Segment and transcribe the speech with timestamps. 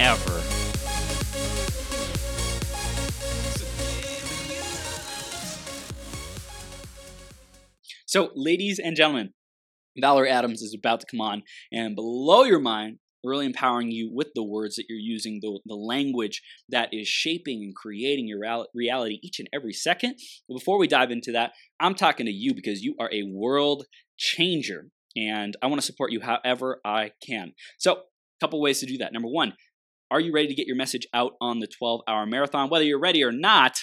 [0.00, 0.40] ever.
[8.06, 9.32] So, ladies and gentlemen,
[9.98, 14.28] Valerie Adams is about to come on and blow your mind, really empowering you with
[14.36, 18.38] the words that you're using, the, the language that is shaping and creating your
[18.72, 20.14] reality each and every second.
[20.48, 23.86] But before we dive into that, I'm talking to you because you are a world
[24.16, 27.52] changer and I want to support you however I can.
[27.78, 27.96] So, a
[28.40, 29.12] couple ways to do that.
[29.12, 29.54] Number one,
[30.14, 32.70] are you ready to get your message out on the 12 hour marathon?
[32.70, 33.80] Whether you're ready or not,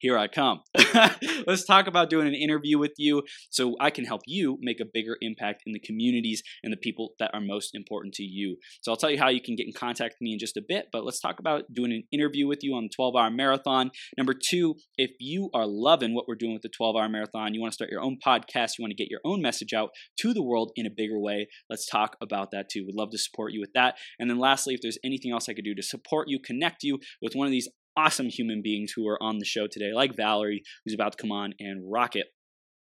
[0.00, 0.60] here I come.
[1.46, 4.84] Let's talk about doing an interview with you so I can help you make a
[4.92, 8.56] bigger impact in the communities and the people that are most important to you.
[8.82, 10.62] So I'll tell you how you can get in contact with me in just a
[10.66, 13.90] bit, but let's talk about doing an interview with you on the 12 hour marathon.
[14.16, 17.60] Number two, if you are loving what we're doing with the 12 hour marathon, you
[17.60, 19.90] want to start your own podcast, you want to get your own message out
[20.20, 22.84] to the world in a bigger way, let's talk about that too.
[22.86, 23.96] We'd love to support you with that.
[24.18, 26.98] And then lastly, if there's anything else I could do to support you, connect you
[27.20, 27.68] with one of these
[27.98, 31.32] awesome human beings who are on the show today, like Valerie, who's about to come
[31.32, 32.28] on and rock it.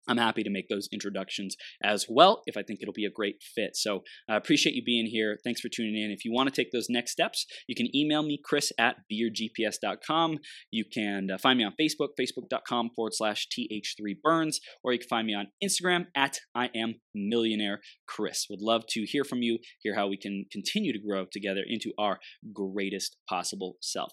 [0.07, 3.41] I'm happy to make those introductions as well if I think it'll be a great
[3.55, 3.75] fit.
[3.75, 5.37] So I uh, appreciate you being here.
[5.43, 6.11] Thanks for tuning in.
[6.11, 10.39] If you want to take those next steps, you can email me, chris at beyourgps.com.
[10.71, 15.27] You can uh, find me on Facebook, facebook.com forward slash th3burns, or you can find
[15.27, 18.47] me on Instagram at I am millionaire Chris.
[18.49, 21.93] Would love to hear from you, hear how we can continue to grow together into
[21.97, 22.19] our
[22.53, 24.11] greatest possible self.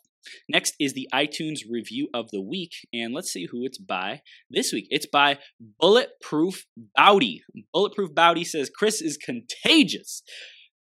[0.49, 4.73] Next is the iTunes review of the week, and let's see who it's by this
[4.73, 4.87] week.
[4.91, 5.39] It's by
[5.81, 6.67] Bulletproof
[6.97, 7.43] Bowdy.
[7.73, 10.23] Bulletproof Bowdy says Chris is contagious.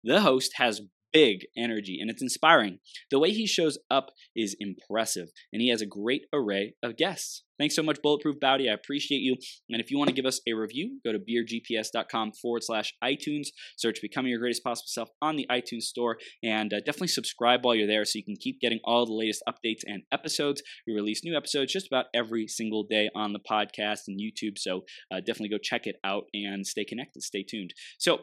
[0.03, 0.81] The host has
[1.11, 2.79] big energy and it's inspiring.
[3.11, 7.43] The way he shows up is impressive and he has a great array of guests.
[7.59, 8.69] Thanks so much, Bulletproof Bowdy.
[8.69, 9.35] I appreciate you.
[9.69, 13.47] And if you want to give us a review, go to beyourgps.com forward slash iTunes,
[13.77, 17.75] search Becoming Your Greatest Possible Self on the iTunes Store, and uh, definitely subscribe while
[17.75, 20.63] you're there so you can keep getting all the latest updates and episodes.
[20.87, 24.85] We release new episodes just about every single day on the podcast and YouTube, so
[25.11, 27.73] uh, definitely go check it out and stay connected, stay tuned.
[27.97, 28.19] So,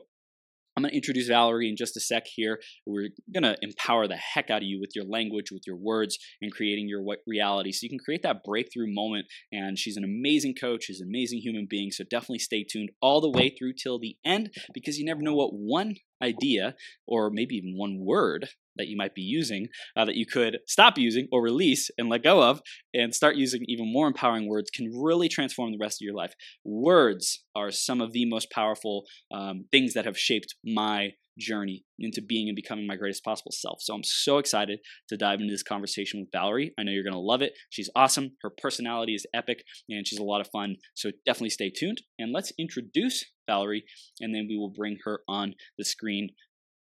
[0.76, 2.60] I'm going to introduce Valerie in just a sec here.
[2.84, 6.18] We're going to empower the heck out of you with your language, with your words,
[6.42, 9.24] and creating your reality so you can create that breakthrough moment.
[9.50, 11.90] And she's an amazing coach, she's an amazing human being.
[11.92, 15.34] So definitely stay tuned all the way through till the end because you never know
[15.34, 16.74] what one idea
[17.06, 20.98] or maybe even one word that you might be using uh, that you could stop
[20.98, 22.60] using or release and let go of
[22.94, 26.34] and start using even more empowering words can really transform the rest of your life.
[26.64, 32.22] Words are some of the most powerful um, things that have shaped my journey into
[32.22, 33.78] being and becoming my greatest possible self.
[33.80, 36.72] So I'm so excited to dive into this conversation with Valerie.
[36.78, 37.52] I know you're going to love it.
[37.70, 38.32] She's awesome.
[38.42, 40.76] Her personality is epic and she's a lot of fun.
[40.94, 43.84] So definitely stay tuned and let's introduce Valerie
[44.20, 46.30] and then we will bring her on the screen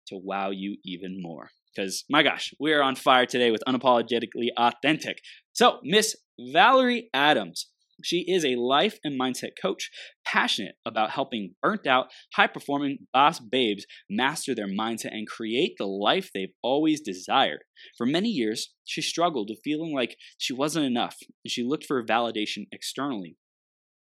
[0.09, 1.49] to wow you even more.
[1.75, 5.19] Because my gosh, we are on fire today with unapologetically authentic.
[5.53, 7.67] So, Miss Valerie Adams
[8.05, 9.91] she is a life and mindset coach,
[10.25, 15.87] passionate about helping burnt out, high performing boss babes master their mindset and create the
[15.87, 17.61] life they've always desired.
[17.97, 22.05] For many years, she struggled with feeling like she wasn't enough, and she looked for
[22.05, 23.37] validation externally.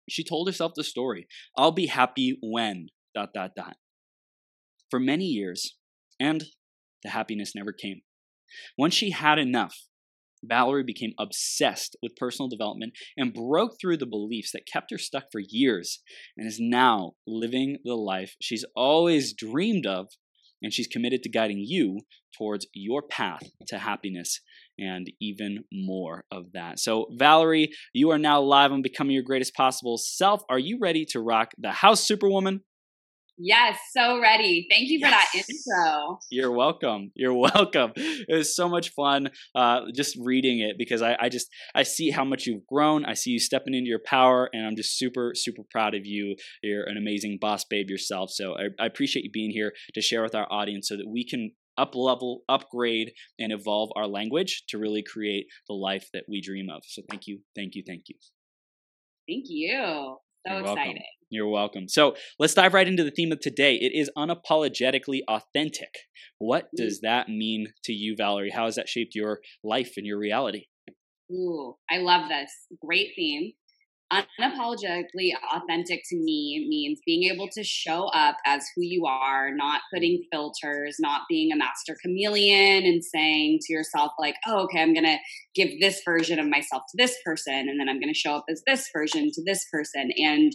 [0.09, 3.77] She told herself the story I'll be happy when, dot, dot, dot.
[4.89, 5.77] For many years,
[6.19, 6.43] and
[7.03, 8.01] the happiness never came.
[8.77, 9.75] Once she had enough,
[10.43, 15.25] Valerie became obsessed with personal development and broke through the beliefs that kept her stuck
[15.31, 15.99] for years
[16.35, 20.07] and is now living the life she's always dreamed of.
[20.63, 22.01] And she's committed to guiding you
[22.37, 24.41] towards your path to happiness
[24.77, 26.77] and even more of that.
[26.77, 30.43] So, Valerie, you are now live on Becoming Your Greatest Possible Self.
[30.49, 32.61] Are you ready to rock the house, Superwoman?
[33.43, 34.67] Yes, so ready.
[34.69, 35.31] Thank you for yes.
[35.33, 36.19] that intro.
[36.29, 37.11] You're welcome.
[37.15, 37.91] You're welcome.
[37.95, 42.11] It was so much fun uh, just reading it because I, I just I see
[42.11, 43.03] how much you've grown.
[43.03, 46.35] I see you stepping into your power, and I'm just super super proud of you.
[46.61, 48.29] You're an amazing boss babe yourself.
[48.31, 51.25] So I, I appreciate you being here to share with our audience so that we
[51.27, 56.41] can up level, upgrade, and evolve our language to really create the life that we
[56.41, 56.83] dream of.
[56.85, 58.15] So thank you, thank you, thank you.
[59.27, 60.17] Thank you.
[60.45, 61.01] So You're excited.
[61.31, 61.87] You're welcome.
[61.87, 63.75] So let's dive right into the theme of today.
[63.75, 65.93] It is unapologetically authentic.
[66.39, 66.77] What mm.
[66.77, 68.51] does that mean to you, Valerie?
[68.51, 70.65] How has that shaped your life and your reality?
[71.31, 72.51] Ooh, I love this.
[72.81, 73.53] Great theme
[74.11, 79.81] unapologetically authentic to me means being able to show up as who you are, not
[79.93, 84.93] putting filters, not being a master chameleon and saying to yourself, like, oh, okay, I'm
[84.93, 85.17] going to
[85.55, 88.45] give this version of myself to this person, and then I'm going to show up
[88.49, 90.11] as this version to this person.
[90.17, 90.51] And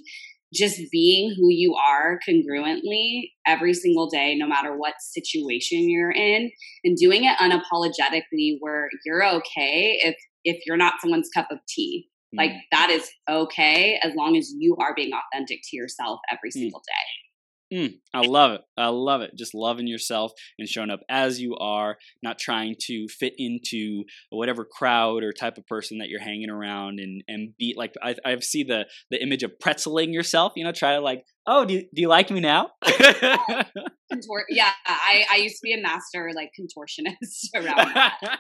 [0.57, 6.51] just being who you are congruently every single day, no matter what situation you're in,
[6.85, 12.09] and doing it unapologetically where you're okay if if you're not someone's cup of tea
[12.37, 12.61] like mm.
[12.73, 16.55] that is okay as long as you are being authentic to yourself every mm.
[16.55, 17.26] single day.
[17.73, 18.61] Mm, I love it.
[18.77, 19.33] I love it.
[19.37, 24.65] Just loving yourself and showing up as you are, not trying to fit into whatever
[24.65, 28.39] crowd or type of person that you're hanging around and and be like I I
[28.39, 30.53] see the the image of pretzeling yourself.
[30.55, 32.71] You know, try to like, oh, do you, do you like me now?
[32.85, 38.39] Contor- yeah, I I used to be a master like contortionist around that.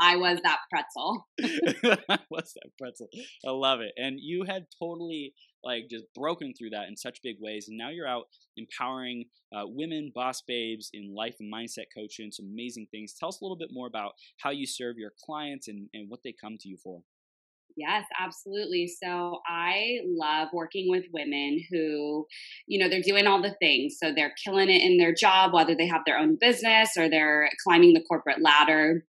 [0.00, 1.26] I was that pretzel.
[2.28, 3.08] What's that pretzel?
[3.44, 3.92] I love it.
[3.96, 5.34] And you had totally
[5.64, 7.66] like just broken through that in such big ways.
[7.68, 8.24] And now you're out
[8.56, 9.24] empowering
[9.54, 13.14] uh, women, boss babes in life and mindset coaching, some amazing things.
[13.18, 16.20] Tell us a little bit more about how you serve your clients and, and what
[16.24, 17.02] they come to you for.
[17.76, 18.88] Yes, absolutely.
[18.88, 22.26] So I love working with women who,
[22.66, 23.98] you know, they're doing all the things.
[24.02, 27.48] So they're killing it in their job, whether they have their own business or they're
[27.62, 29.04] climbing the corporate ladder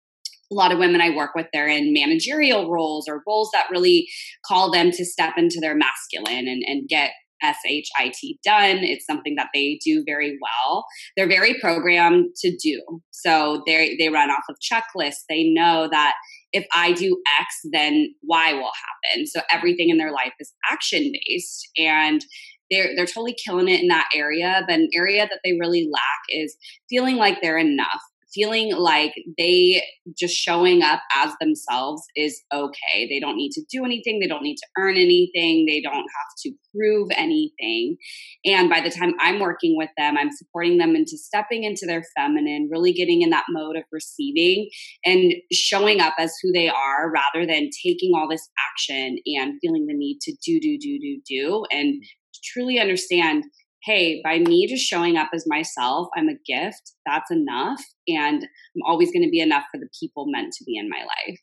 [0.51, 4.07] a lot of women I work with, they're in managerial roles or roles that really
[4.45, 7.11] call them to step into their masculine and, and get
[7.41, 8.79] SHIT done.
[8.79, 10.85] It's something that they do very well.
[11.15, 12.81] They're very programmed to do.
[13.11, 15.23] So they they run off of checklists.
[15.29, 16.15] They know that
[16.51, 18.71] if I do X, then Y will
[19.13, 19.27] happen.
[19.27, 22.23] So everything in their life is action based and
[22.71, 24.63] they're they're totally killing it in that area.
[24.67, 26.55] But an area that they really lack is
[26.89, 28.01] feeling like they're enough
[28.33, 29.81] feeling like they
[30.17, 33.07] just showing up as themselves is okay.
[33.09, 36.31] They don't need to do anything, they don't need to earn anything, they don't have
[36.43, 37.97] to prove anything.
[38.45, 42.03] And by the time I'm working with them, I'm supporting them into stepping into their
[42.17, 44.69] feminine, really getting in that mode of receiving
[45.05, 49.85] and showing up as who they are rather than taking all this action and feeling
[49.87, 52.03] the need to do, do, do, do, do, and
[52.43, 53.43] truly understand
[53.89, 56.93] hey, by me just showing up as myself, I'm a gift.
[57.07, 57.81] That's enough.
[58.07, 60.99] And I'm always going to be enough for the people meant to be in my
[60.99, 61.39] life.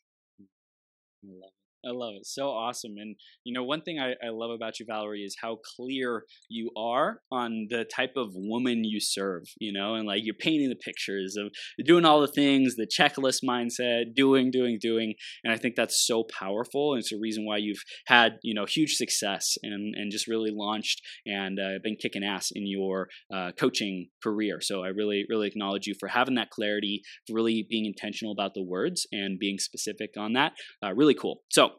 [1.25, 1.56] Mm.
[1.87, 2.25] I love it.
[2.25, 2.95] So awesome.
[2.97, 6.69] And, you know, one thing I, I, love about you, Valerie, is how clear you
[6.75, 10.75] are on the type of woman you serve, you know, and like you're painting the
[10.75, 11.51] pictures of
[11.85, 15.13] doing all the things, the checklist mindset, doing, doing, doing.
[15.43, 16.93] And I think that's so powerful.
[16.93, 20.51] And it's a reason why you've had, you know, huge success and, and just really
[20.53, 24.59] launched and uh, been kicking ass in your uh, coaching career.
[24.61, 28.53] So I really, really acknowledge you for having that clarity, for really being intentional about
[28.53, 30.51] the words and being specific on that.
[30.83, 31.41] Uh, really cool.
[31.49, 31.71] So,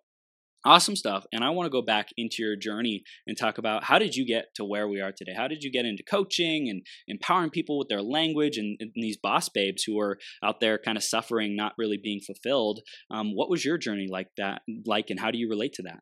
[0.69, 1.25] Awesome stuff.
[1.33, 4.27] And I want to go back into your journey and talk about how did you
[4.27, 5.33] get to where we are today?
[5.35, 9.17] How did you get into coaching and empowering people with their language and, and these
[9.17, 12.81] boss babes who are out there kind of suffering, not really being fulfilled?
[13.11, 16.01] Um, what was your journey like that like, and how do you relate to that?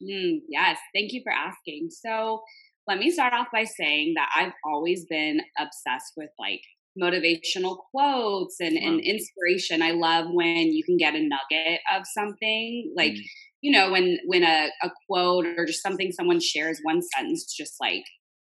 [0.00, 1.88] Mm, yes, thank you for asking.
[1.90, 2.40] So
[2.86, 6.60] let me start off by saying that I've always been obsessed with like
[6.96, 8.90] motivational quotes and, wow.
[8.90, 9.82] and inspiration.
[9.82, 13.22] I love when you can get a nugget of something like mm
[13.64, 17.76] you know, when when a, a quote or just something someone shares, one sentence just
[17.80, 18.04] like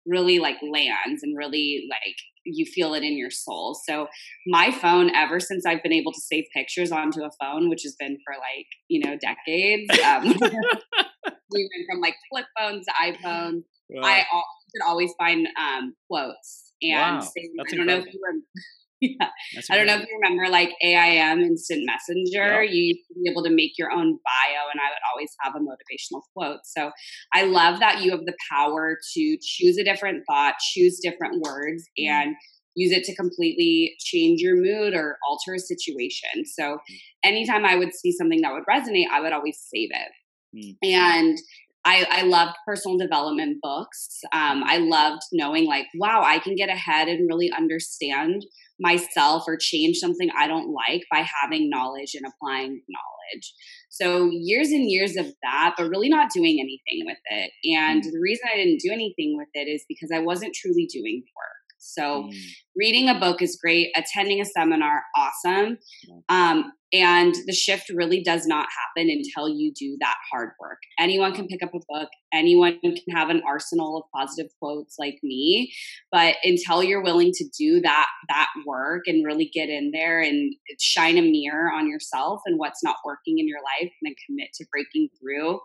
[0.05, 3.79] really like lands and really like you feel it in your soul.
[3.89, 4.09] So
[4.49, 7.95] my phone, ever since I've been able to save pictures onto a phone, which has
[8.01, 10.25] been for like you know decades, um,
[11.53, 13.63] we went from like flip phones to iPhones.
[13.89, 14.03] Wow.
[14.03, 14.25] I
[14.75, 17.21] could always find um, quotes and wow.
[17.21, 17.87] I don't incredible.
[17.87, 18.41] know if you were
[19.01, 19.29] yeah.
[19.71, 22.65] I don't know if you remember like AIM Instant Messenger.
[22.65, 25.55] You used to be able to make your own bio, and I would always have
[25.55, 26.61] a motivational quote.
[26.65, 26.91] So
[27.35, 31.85] I love that you have the power to choose a different thought, choose different words,
[31.99, 32.09] mm.
[32.09, 32.37] and
[32.75, 36.45] use it to completely change your mood or alter a situation.
[36.47, 36.99] So mm.
[37.23, 40.13] anytime I would see something that would resonate, I would always save it.
[40.57, 40.77] Mm.
[40.83, 41.39] And
[41.87, 44.19] I, I, loved personal development books.
[44.33, 48.45] Um, I loved knowing, like, wow, I can get ahead and really understand
[48.81, 53.55] myself or change something I don't like by having knowledge and applying knowledge.
[53.89, 57.53] So, years and years of that, but really not doing anything with it.
[57.77, 58.13] And mm.
[58.13, 61.56] the reason I didn't do anything with it is because I wasn't truly doing work.
[61.79, 62.37] So, mm.
[62.77, 65.79] reading a book is great, attending a seminar, awesome.
[66.29, 70.79] Um, and the shift really does not happen until you do that hard work.
[71.01, 75.19] Anyone can pick up a book, anyone can have an arsenal of positive quotes like
[75.23, 75.73] me,
[76.13, 80.55] but until you're willing to do that that work and really get in there and
[80.81, 84.49] shine a mirror on yourself and what's not working in your life and then commit
[84.55, 85.59] to breaking through,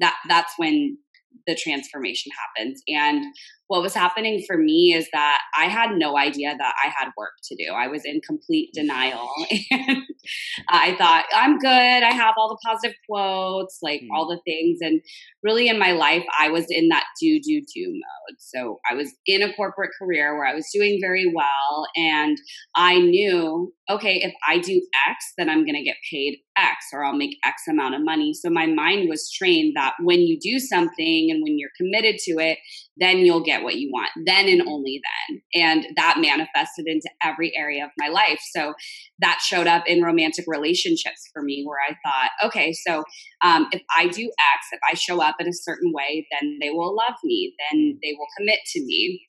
[0.00, 0.98] that that's when
[1.46, 2.82] the transformation happens.
[2.88, 3.24] And
[3.68, 7.32] what was happening for me is that I had no idea that I had work
[7.44, 7.72] to do.
[7.72, 9.28] I was in complete denial.
[9.70, 10.02] And
[10.70, 11.68] I thought, I'm good.
[11.68, 14.08] I have all the positive quotes, like mm.
[14.14, 14.78] all the things.
[14.80, 15.02] And
[15.42, 18.36] really in my life, I was in that do, do, do mode.
[18.38, 21.86] So I was in a corporate career where I was doing very well.
[21.94, 22.38] And
[22.74, 27.04] I knew, okay, if I do X, then I'm going to get paid X or
[27.04, 28.32] I'll make X amount of money.
[28.34, 32.32] So my mind was trained that when you do something and when you're committed to
[32.38, 32.58] it,
[33.00, 35.42] then you'll get what you want, then and only then.
[35.54, 38.40] And that manifested into every area of my life.
[38.54, 38.74] So
[39.20, 43.04] that showed up in romantic relationships for me, where I thought, okay, so
[43.42, 46.70] um, if I do X, if I show up in a certain way, then they
[46.70, 49.24] will love me, then they will commit to me.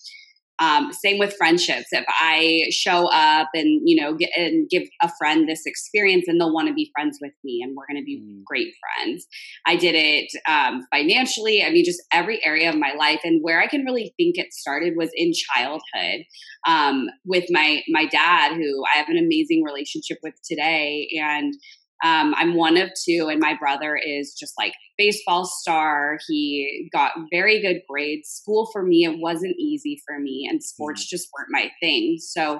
[0.59, 1.87] Um, same with friendships.
[1.91, 6.39] If I show up and you know get, and give a friend this experience, and
[6.39, 8.43] they'll want to be friends with me, and we're going to be mm.
[8.43, 9.25] great friends.
[9.65, 11.63] I did it um, financially.
[11.63, 14.53] I mean, just every area of my life, and where I can really think it
[14.53, 16.25] started was in childhood
[16.67, 21.53] um, with my my dad, who I have an amazing relationship with today, and
[22.03, 26.17] um, I'm one of two, and my brother is just like baseball star.
[26.27, 28.29] He got very good grades.
[28.29, 31.15] School for me, it wasn't easy for me, and sports mm-hmm.
[31.15, 32.17] just weren't my thing.
[32.19, 32.59] So,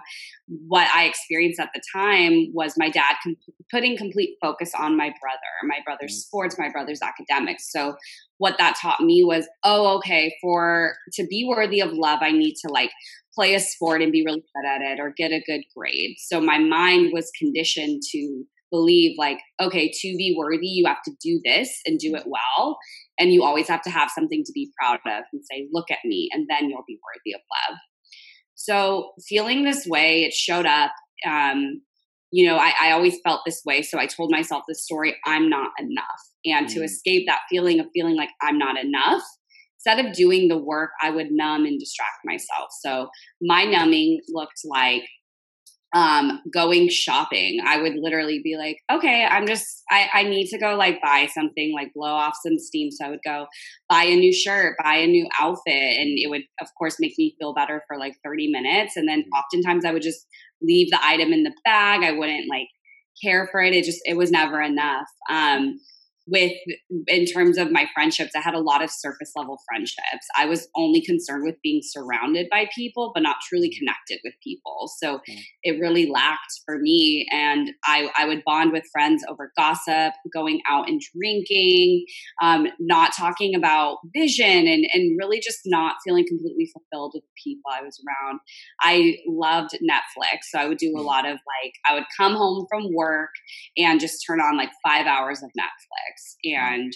[0.68, 3.38] what I experienced at the time was my dad com-
[3.72, 6.28] putting complete focus on my brother, my brother's mm-hmm.
[6.28, 7.72] sports, my brother's academics.
[7.72, 7.96] So,
[8.40, 12.56] what that taught me was, oh, okay, for to be worthy of love, I need
[12.66, 12.92] to like
[13.34, 16.16] play a sport and be really good at it or get a good grade.
[16.18, 21.12] So, my mind was conditioned to believe like okay to be worthy you have to
[21.22, 22.78] do this and do it well
[23.20, 26.00] and you always have to have something to be proud of and say look at
[26.06, 27.78] me and then you'll be worthy of love
[28.56, 30.92] so feeling this way it showed up
[31.28, 31.82] um,
[32.32, 35.50] you know I, I, always felt this way so i told myself this story i'm
[35.50, 36.06] not enough
[36.46, 36.74] and mm.
[36.74, 39.24] to escape that feeling of feeling like i'm not enough
[39.78, 43.10] instead of doing the work i would numb and distract myself so
[43.42, 45.04] my numbing looked like
[45.96, 50.60] um going shopping i would literally be like okay i'm just I, I need to
[50.60, 52.92] go like buy something like blow off some steam.
[52.92, 53.48] So i would go
[53.90, 57.36] buy a new shirt buy a new outfit and it would of course make me
[57.40, 58.96] feel better for like 30 minutes.
[58.96, 60.28] And then oftentimes i would just
[60.62, 62.04] leave the item in the bag.
[62.04, 62.68] I wouldn't like
[63.22, 63.74] care for it.
[63.74, 65.08] It just it was never enough.
[65.30, 65.80] Um
[66.32, 66.52] with
[67.08, 70.28] in terms of my friendships i had a lot of surface level friendships.
[70.38, 74.92] I was only concerned with being surrounded by people but not truly connected with people.
[75.02, 75.40] So mm-hmm.
[75.64, 77.28] it really lacked for me.
[77.32, 82.06] And i i would bond with friends over gossip going out and drinking
[82.42, 87.52] um, not talking about vision and and really just not feeling completely fulfilled with the
[87.52, 88.40] people i was around.
[88.82, 91.06] I loved netflix so i would do a mm.
[91.06, 93.32] lot of like i would come home from work
[93.78, 96.94] and just turn on like five hours of netflix and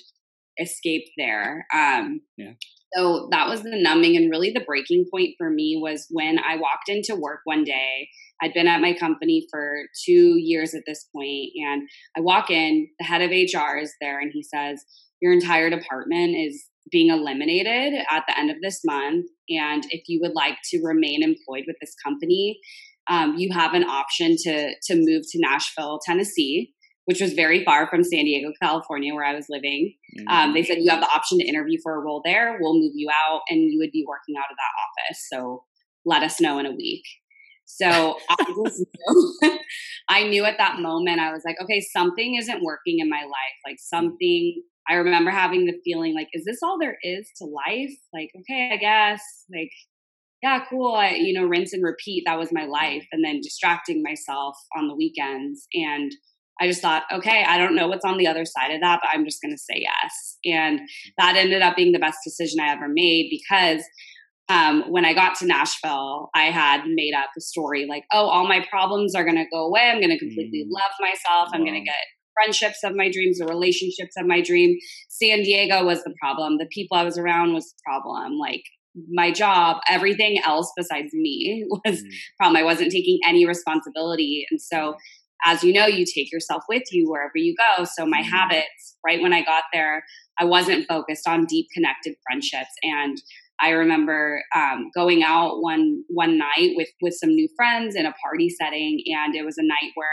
[0.60, 1.65] escape there.
[1.74, 2.53] Um, yeah.
[2.96, 4.15] So that was the numbing.
[4.15, 8.10] And really, the breaking point for me was when I walked into work one day.
[8.42, 11.88] I'd been at my company for two years at this point, and
[12.18, 14.84] I walk in, the head of HR is there, and he says,
[15.22, 19.25] Your entire department is being eliminated at the end of this month.
[19.50, 22.60] And if you would like to remain employed with this company,
[23.10, 26.74] um, you have an option to to move to Nashville, Tennessee
[27.05, 29.93] which was very far from San Diego, California, where I was living.
[30.17, 30.27] Mm-hmm.
[30.27, 32.57] Um, they said you have the option to interview for a role there.
[32.60, 35.27] We'll move you out, and you would be working out of that office.
[35.31, 35.63] So
[36.05, 37.03] let us know in a week.
[37.65, 39.60] So I just knew,
[40.10, 43.57] I knew at that moment I was like, okay, something isn't working in my life.
[43.65, 44.62] Like something.
[44.89, 47.95] I remember having the feeling like, is this all there is to life?
[48.13, 49.22] Like, okay, I guess.
[49.50, 49.72] Like,
[50.41, 50.93] yeah, cool.
[50.93, 52.24] I, you know, rinse and repeat.
[52.25, 56.12] That was my life, and then distracting myself on the weekends and
[56.62, 59.10] I just thought, okay, I don't know what's on the other side of that, but
[59.12, 60.38] I'm just going to say yes.
[60.45, 60.81] And
[61.17, 63.83] that ended up being the best decision I ever made because
[64.50, 68.48] um, when I got to Nashville, I had made up a story like, oh, all
[68.48, 69.81] my problems are going to go away.
[69.81, 70.69] I'm going to completely mm.
[70.69, 71.50] love myself.
[71.53, 71.95] I'm going to get
[72.33, 74.77] friendships of my dreams, the relationships of my dream.
[75.10, 76.57] San Diego was the problem.
[76.57, 78.38] The people I was around was the problem.
[78.38, 78.63] Like
[79.10, 82.10] my job, everything else besides me was mm.
[82.38, 82.57] problem.
[82.57, 84.45] I wasn't taking any responsibility.
[84.51, 84.95] And so
[85.45, 87.85] as you know, you take yourself with you wherever you go.
[87.85, 88.29] So my mm-hmm.
[88.29, 90.03] habits, right when I got there,
[90.39, 92.71] I wasn't focused on deep connected friendships.
[92.81, 93.17] And
[93.62, 98.13] I remember um, going out one one night with with some new friends in a
[98.23, 100.07] party setting, and it was a night where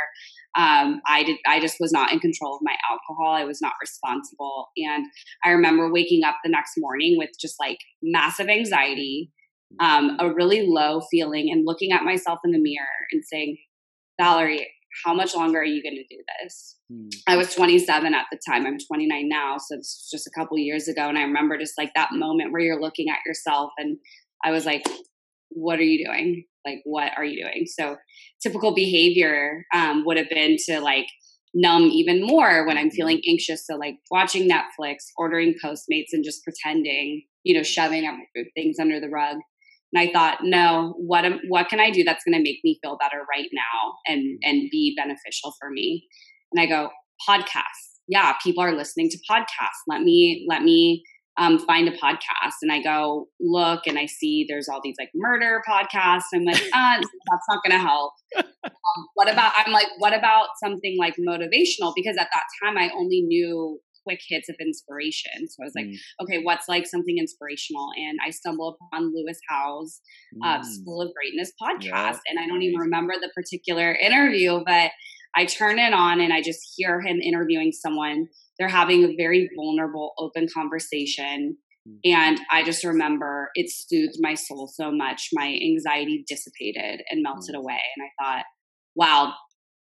[0.57, 3.35] um, I did I just was not in control of my alcohol.
[3.35, 5.07] I was not responsible, and
[5.45, 9.33] I remember waking up the next morning with just like massive anxiety,
[9.81, 13.57] um, a really low feeling, and looking at myself in the mirror and saying,
[14.21, 14.69] "Valerie,
[15.05, 16.77] how much longer are you going to do this?
[16.93, 17.09] Hmm.
[17.27, 18.67] I was 27 at the time.
[18.67, 19.57] I'm 29 now.
[19.59, 21.09] So it's just a couple years ago.
[21.09, 23.99] And I remember just like that moment where you're looking at yourself and
[24.45, 24.85] I was like,
[25.51, 26.45] what are you doing?
[26.65, 27.67] Like, what are you doing?
[27.67, 27.97] So
[28.43, 31.07] typical behavior um, would have been to like
[31.55, 32.97] numb even more when I'm mm-hmm.
[32.97, 33.67] feeling anxious.
[33.67, 39.09] So like watching Netflix, ordering Postmates and just pretending, you know, shoving things under the
[39.09, 39.37] rug.
[39.93, 42.79] And I thought, no, what am, what can I do that's going to make me
[42.83, 46.07] feel better right now and and be beneficial for me?
[46.53, 46.91] And I go,
[47.29, 47.99] podcasts.
[48.09, 49.83] Yeah, people are listening to podcasts.
[49.87, 51.05] Let me let me
[51.37, 52.57] um, find a podcast.
[52.63, 56.25] And I go look, and I see there's all these like murder podcasts.
[56.35, 58.13] I'm like, ah, that's not going to help.
[58.37, 59.53] Um, what about?
[59.57, 61.93] I'm like, what about something like motivational?
[61.95, 65.49] Because at that time, I only knew quick hits of inspiration.
[65.49, 65.97] So I was like, mm.
[66.23, 67.91] okay, what's like something inspirational?
[67.97, 70.01] And I stumble upon Lewis Howes'
[70.45, 70.65] uh, mm.
[70.65, 72.19] School of Greatness podcast.
[72.29, 74.91] And I don't even remember the particular interview, but
[75.37, 78.29] I turn it on and I just hear him interviewing someone.
[78.59, 81.57] They're having a very vulnerable, open conversation.
[81.89, 82.13] Mm.
[82.13, 85.29] And I just remember it soothed my soul so much.
[85.33, 87.59] My anxiety dissipated and melted mm.
[87.59, 87.81] away.
[87.97, 88.45] And I thought,
[88.95, 89.35] wow,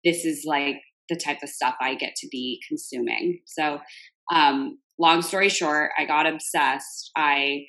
[0.03, 0.77] this is like
[1.09, 3.39] the type of stuff I get to be consuming.
[3.45, 3.79] So,
[4.33, 7.11] um, long story short, I got obsessed.
[7.15, 7.65] I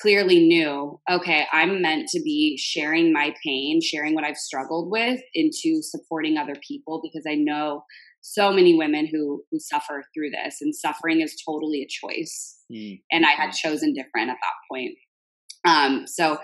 [0.00, 5.20] clearly knew, okay, I'm meant to be sharing my pain, sharing what I've struggled with
[5.34, 7.84] into supporting other people because I know
[8.20, 12.58] so many women who who suffer through this and suffering is totally a choice.
[12.72, 13.00] Mm.
[13.10, 14.94] And I had chosen different at that point.
[15.64, 16.38] Um, so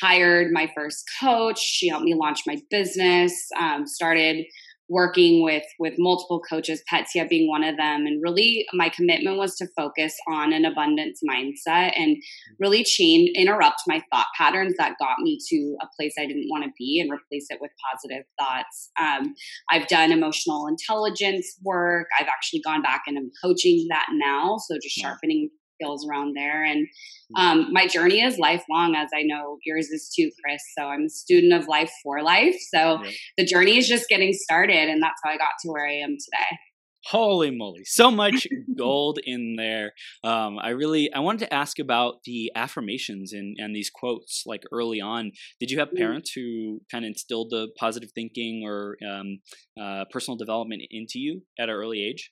[0.00, 1.58] hired my first coach.
[1.58, 4.46] She helped me launch my business, um, started
[4.92, 9.56] working with with multiple coaches petsia being one of them and really my commitment was
[9.56, 12.18] to focus on an abundance mindset and
[12.60, 16.62] really change interrupt my thought patterns that got me to a place i didn't want
[16.62, 18.90] to be and replace it with positive thoughts.
[19.00, 19.34] Um,
[19.70, 22.06] i've done emotional intelligence work.
[22.20, 25.48] I've actually gone back and i'm coaching that now so just sharpening
[25.82, 26.64] skills around there.
[26.64, 26.86] And
[27.34, 27.42] hmm.
[27.42, 30.62] um, my journey is lifelong, as I know yours is too, Chris.
[30.78, 32.56] So I'm a student of life for life.
[32.72, 33.02] So
[33.36, 36.10] the journey is just getting started, and that's how I got to where I am
[36.10, 36.58] today.
[37.06, 38.46] Holy moly, so much
[38.78, 39.92] gold in there.
[40.22, 44.62] Um, I really I wanted to ask about the affirmations and and these quotes like
[44.70, 45.32] early on.
[45.58, 45.96] Did you have mm.
[45.96, 49.40] parents who kind of instilled the positive thinking or um,
[49.80, 52.30] uh, personal development into you at an early age?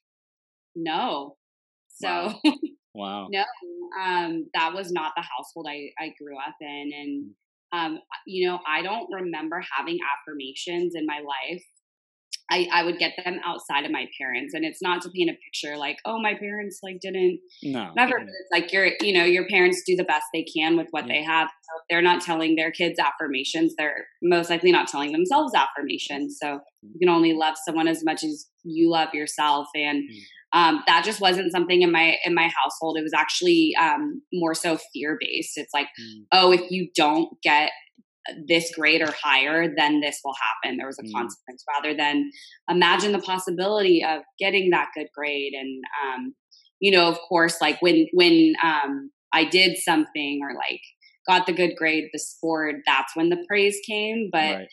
[0.76, 1.36] No.
[1.88, 2.40] So wow.
[2.94, 3.29] Wow.
[3.31, 3.44] No,
[4.00, 6.90] um, that was not the household I, I grew up in.
[6.94, 7.31] And,
[7.74, 7.79] mm.
[7.79, 11.62] um, you know, I don't remember having affirmations in my life.
[12.53, 15.35] I, I would get them outside of my parents and it's not to paint a
[15.35, 19.46] picture like oh my parents like didn't no never it's like your you know your
[19.46, 21.14] parents do the best they can with what yeah.
[21.14, 25.12] they have so if they're not telling their kids affirmations they're most likely not telling
[25.12, 30.03] themselves affirmations so you can only love someone as much as you love yourself and
[30.03, 34.22] mm um, that just wasn't something in my in my household it was actually um,
[34.32, 36.24] more so fear based it's like mm.
[36.32, 37.70] oh if you don't get
[38.46, 41.12] this grade or higher then this will happen there was a mm.
[41.12, 42.30] consequence rather than
[42.68, 46.34] imagine the possibility of getting that good grade and um,
[46.80, 50.80] you know of course like when when um, i did something or like
[51.26, 54.68] got the good grade the sport that's when the praise came but right.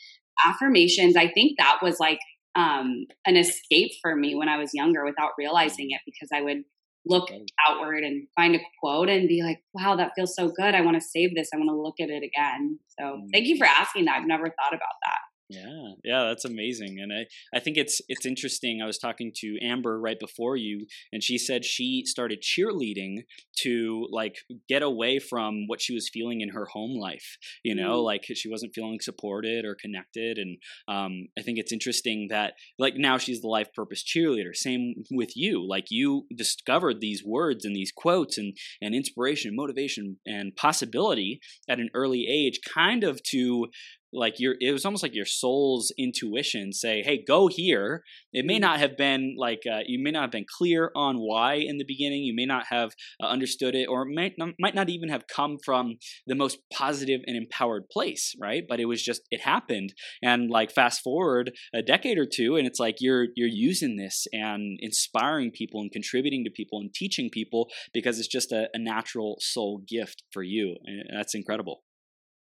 [0.45, 2.19] affirmations i think that was like
[2.57, 6.63] um, an escape for me when I was younger without realizing it because I would
[7.05, 7.29] look
[7.69, 10.75] outward and find a quote and be like, wow, that feels so good.
[10.75, 11.49] I want to save this.
[11.53, 12.79] I want to look at it again.
[12.99, 13.27] So mm.
[13.31, 14.19] thank you for asking that.
[14.19, 15.21] I've never thought about that.
[15.49, 18.81] Yeah, yeah, that's amazing, and I I think it's it's interesting.
[18.81, 23.19] I was talking to Amber right before you, and she said she started cheerleading
[23.61, 27.37] to like get away from what she was feeling in her home life.
[27.63, 28.03] You know, mm.
[28.03, 30.57] like she wasn't feeling supported or connected, and
[30.89, 34.53] um, I think it's interesting that like now she's the life purpose cheerleader.
[34.53, 39.57] Same with you, like you discovered these words and these quotes and and inspiration, and
[39.57, 43.67] motivation, and possibility at an early age, kind of to
[44.13, 48.03] like your it was almost like your soul's intuition say hey go here.
[48.31, 48.61] It may mm-hmm.
[48.61, 51.85] not have been like uh, you may not have been clear on why in the
[51.85, 52.23] beginning.
[52.23, 52.91] You may not have
[53.21, 57.21] uh, understood it or might not, might not even have come from the most positive
[57.27, 58.63] and empowered place right?
[58.67, 59.93] But it was just it happened.
[60.21, 64.25] And like fast forward a decade or two and it's like you're you're using this
[64.31, 68.79] and inspiring people and contributing to people and teaching people because it's just a, a
[68.79, 71.83] natural soul gift for you and that's incredible.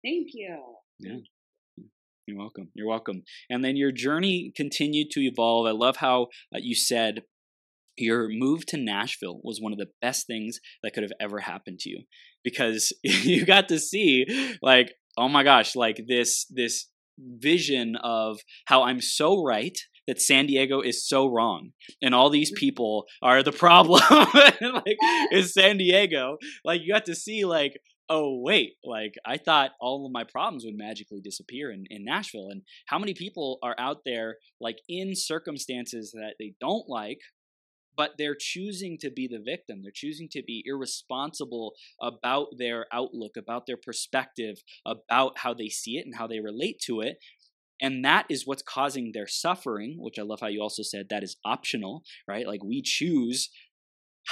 [0.04, 0.56] Thank you.
[1.00, 1.18] Yeah
[2.28, 2.68] you're welcome.
[2.74, 3.22] You're welcome.
[3.48, 5.66] And then your journey continued to evolve.
[5.66, 7.22] I love how uh, you said
[7.96, 11.80] your move to Nashville was one of the best things that could have ever happened
[11.80, 12.02] to you
[12.44, 14.26] because you got to see
[14.62, 16.86] like oh my gosh like this this
[17.18, 22.52] vision of how I'm so right that San Diego is so wrong and all these
[22.52, 22.56] mm.
[22.56, 24.00] people are the problem
[24.62, 24.96] like
[25.32, 30.06] is San Diego like you got to see like oh wait like i thought all
[30.06, 33.98] of my problems would magically disappear in, in nashville and how many people are out
[34.04, 37.18] there like in circumstances that they don't like
[37.96, 39.80] but they're choosing to be the victim.
[39.82, 45.96] They're choosing to be irresponsible about their outlook about their perspective about how they see
[45.98, 47.18] it and how they relate to it
[47.80, 51.22] and that is what's causing their suffering which i love how you also said that
[51.22, 52.46] is optional right?
[52.46, 53.50] Like we choose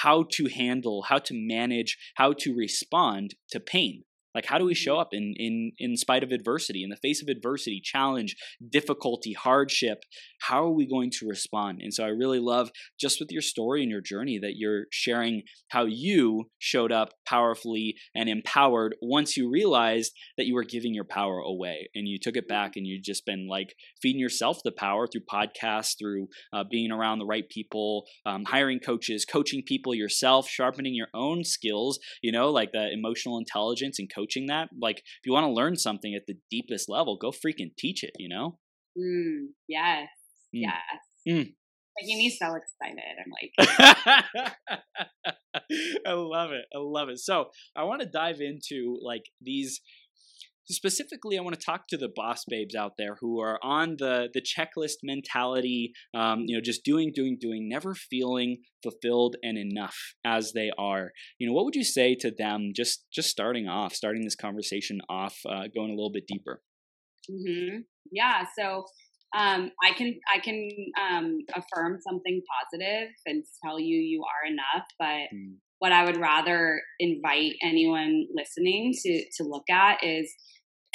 [0.03, 4.05] how to handle, how to manage, how to respond to pain.
[4.37, 7.23] Like, how do we show up in, in, in spite of adversity, in the face
[7.23, 8.37] of adversity, challenge,
[8.71, 10.05] difficulty, hardship?
[10.43, 11.81] How are we going to respond?
[11.81, 12.71] And so I really love
[13.01, 17.95] just with your story and your journey that you're sharing how you showed up powerfully
[18.15, 22.37] and empowered once you realized that you were giving your power away and you took
[22.37, 26.63] it back and you've just been like feeding yourself the power through podcasts, through uh,
[26.71, 31.99] being around the right people, um, hiring coaches, coaching people yourself, sharpening your own skills,
[32.23, 35.53] you know, like the emotional intelligence and coaching coaching that like if you want to
[35.53, 38.59] learn something at the deepest level go freaking teach it you know
[38.99, 40.09] mm, yes
[40.55, 40.63] mm.
[40.63, 40.73] yes
[41.29, 41.53] mm.
[42.01, 44.55] making me so excited i'm like
[46.07, 49.81] i love it i love it so i want to dive into like these
[50.75, 54.29] specifically, I want to talk to the boss babes out there who are on the
[54.33, 59.97] the checklist mentality, um, you know, just doing, doing, doing, never feeling fulfilled and enough
[60.25, 61.13] as they are.
[61.39, 62.73] You know, what would you say to them?
[62.75, 66.63] Just just starting off, starting this conversation off, uh, going a little bit deeper.
[67.31, 67.79] Mm-hmm.
[68.13, 68.45] Yeah.
[68.59, 68.85] So
[69.37, 70.69] um, I can I can
[71.01, 75.35] um, affirm something positive and tell you you are enough, but.
[75.37, 75.57] Mm.
[75.79, 80.35] What I would rather invite anyone listening to to look at is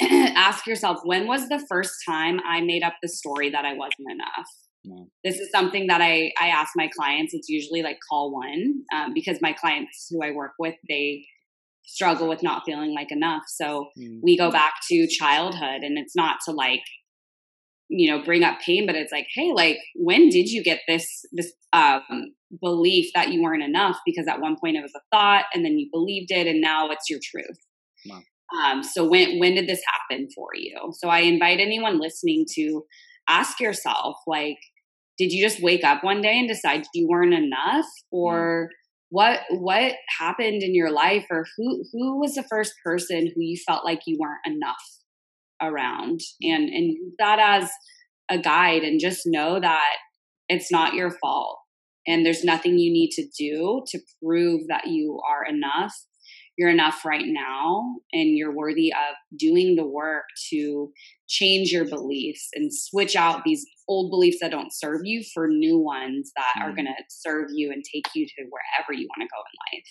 [0.00, 4.10] ask yourself when was the first time I made up the story that I wasn't
[4.10, 4.48] enough?
[4.84, 5.08] No.
[5.24, 7.34] This is something that I, I ask my clients.
[7.34, 11.24] It's usually like call one um, because my clients who I work with, they
[11.84, 13.42] struggle with not feeling like enough.
[13.46, 14.20] So mm.
[14.22, 16.82] we go back to childhood and it's not to like,
[17.88, 21.24] you know, bring up pain, but it's like, hey, like when did you get this,
[21.32, 23.98] this um, belief that you weren't enough?
[24.04, 26.90] Because at one point it was a thought and then you believed it and now
[26.90, 27.58] it's your truth.
[28.06, 28.22] Wow.
[28.56, 30.92] Um, so when when did this happen for you?
[30.92, 32.84] So I invite anyone listening to
[33.28, 34.58] ask yourself, like,
[35.18, 38.68] did you just wake up one day and decide you weren't enough, or
[39.10, 43.56] what what happened in your life, or who who was the first person who you
[43.66, 44.84] felt like you weren't enough
[45.60, 47.70] around, and and that as
[48.30, 49.96] a guide, and just know that
[50.48, 51.58] it's not your fault,
[52.06, 55.94] and there's nothing you need to do to prove that you are enough
[56.62, 60.92] you're enough right now and you're worthy of doing the work to
[61.28, 65.76] change your beliefs and switch out these old beliefs that don't serve you for new
[65.76, 66.62] ones that mm.
[66.62, 69.78] are going to serve you and take you to wherever you want to go in
[69.78, 69.88] life.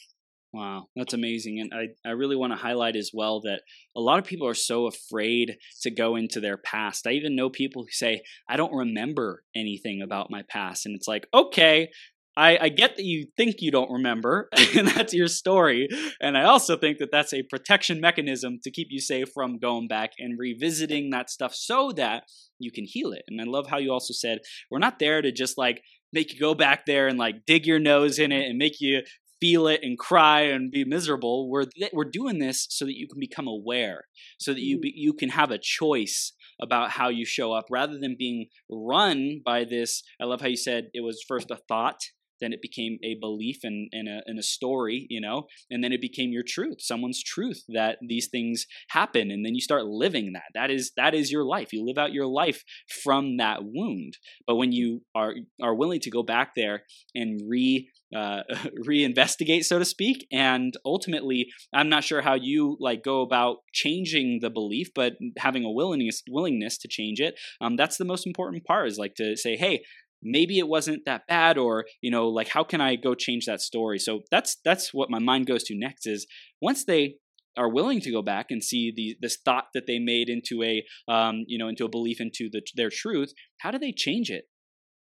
[0.54, 1.60] Wow, that's amazing.
[1.60, 3.64] And I, I really want to highlight as well that
[3.98, 7.06] a lot of people are so afraid to go into their past.
[7.06, 10.86] I even know people who say, I don't remember anything about my past.
[10.86, 11.90] And it's like, okay,
[12.38, 15.90] I, I, get that you think you don't remember, and that's your story.
[16.22, 19.88] And I also think that that's a protection mechanism to keep you safe from going
[19.88, 22.24] back and revisiting that stuff so that
[22.58, 23.24] you can heal it.
[23.28, 24.40] And I love how you also said,
[24.70, 27.80] we're not there to just like make you go back there and like dig your
[27.80, 29.02] nose in it and make you
[29.42, 31.50] feel it and cry and be miserable.
[31.50, 34.04] We're, th- we're doing this so that you can become aware,
[34.40, 34.82] so that you, mm-hmm.
[34.82, 39.42] be, you can have a choice about how you show up rather than being run
[39.44, 40.04] by this.
[40.22, 42.00] I love how you said it was first a thought
[42.42, 45.84] then it became a belief and in, in, a, in a story, you know, and
[45.84, 49.32] then it became your truth, someone's truth that these things happen.
[49.32, 50.52] And then you start living that.
[50.54, 51.72] That is, that is your life.
[51.72, 52.64] You live out your life
[53.04, 54.18] from that wound.
[54.46, 56.84] But when you are, are willing to go back there
[57.16, 58.44] and re uh,
[58.88, 60.28] reinvestigate, so to speak.
[60.32, 65.64] And ultimately, I'm not sure how you like go about changing the belief, but having
[65.64, 67.40] a willingness willingness to change it.
[67.60, 68.88] Um, that's the most important part.
[68.88, 69.84] Is like to say, hey,
[70.24, 73.62] maybe it wasn't that bad or you know like how can i go change that
[73.62, 76.28] story so that's that's what my mind goes to next is
[76.62, 77.16] once they
[77.58, 80.84] are willing to go back and see the this thought that they made into a
[81.12, 84.46] um, you know into a belief into the, their truth how do they change it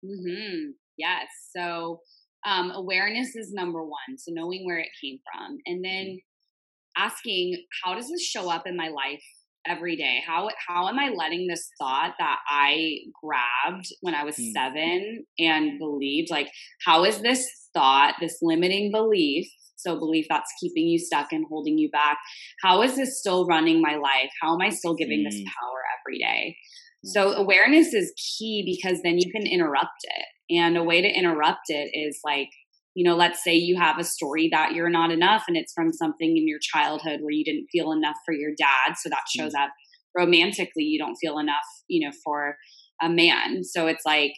[0.04, 0.70] mm-hmm.
[0.96, 2.00] yes so
[2.46, 4.18] um, awareness is number one.
[4.18, 5.58] So knowing where it came from.
[5.66, 7.02] And then mm-hmm.
[7.02, 9.22] asking, how does this show up in my life
[9.70, 10.20] every day?
[10.26, 14.52] How how am I letting this thought that I grabbed when I was mm.
[14.52, 16.50] seven and believed, like,
[16.84, 21.78] how is this thought, this limiting belief, so belief that's keeping you stuck and holding
[21.78, 22.18] you back,
[22.62, 24.30] how is this still running my life?
[24.42, 25.30] How am I still giving mm.
[25.30, 26.56] this power every day?
[27.04, 30.26] So awareness is key because then you can interrupt it.
[30.54, 32.48] And a way to interrupt it is like,
[32.94, 35.92] you know, let's say you have a story that you're not enough and it's from
[35.92, 38.96] something in your childhood where you didn't feel enough for your dad.
[38.96, 39.62] So that shows mm.
[39.62, 39.70] up
[40.16, 42.56] romantically, you don't feel enough, you know, for
[43.00, 43.62] a man.
[43.62, 44.32] So it's like,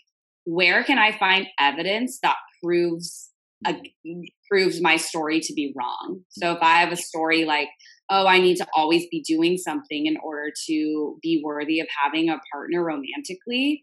[0.44, 3.30] where can I find evidence that proves
[3.66, 3.74] a,
[4.50, 6.20] proves my story to be wrong?
[6.30, 7.68] So if I have a story like,
[8.10, 12.28] oh, I need to always be doing something in order to be worthy of having
[12.28, 13.82] a partner romantically,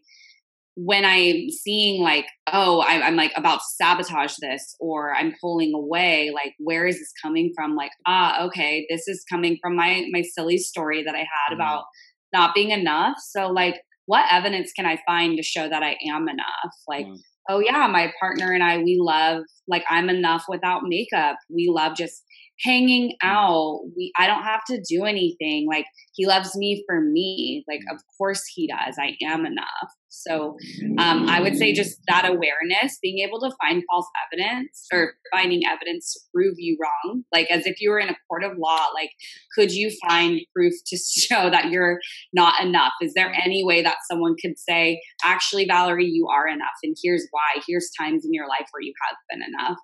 [0.82, 5.74] when I'm seeing like, oh, I, am like about to sabotage this or I'm pulling
[5.74, 7.76] away, like, where is this coming from?
[7.76, 11.54] Like, ah, okay, this is coming from my my silly story that I had mm-hmm.
[11.56, 11.84] about
[12.32, 13.16] not being enough.
[13.18, 16.74] So, like, what evidence can I find to show that I am enough?
[16.88, 17.16] Like, mm-hmm.
[17.50, 21.36] oh yeah, my partner and I, we love like I'm enough without makeup.
[21.54, 22.22] We love just
[22.62, 23.28] hanging mm.
[23.28, 23.80] out.
[23.96, 25.66] We I don't have to do anything.
[25.68, 27.64] Like he loves me for me.
[27.68, 28.96] Like of course he does.
[28.98, 29.90] I am enough.
[30.12, 30.56] So
[30.98, 35.62] um, I would say just that awareness, being able to find false evidence or finding
[35.64, 38.86] evidence to prove you wrong, like as if you were in a court of law,
[38.92, 39.10] like
[39.54, 42.00] could you find proof to show that you're
[42.32, 42.92] not enough?
[43.00, 47.26] Is there any way that someone could say, actually, Valerie, you are enough, and here's
[47.30, 47.62] why.
[47.66, 49.78] Here's times in your life where you have been enough,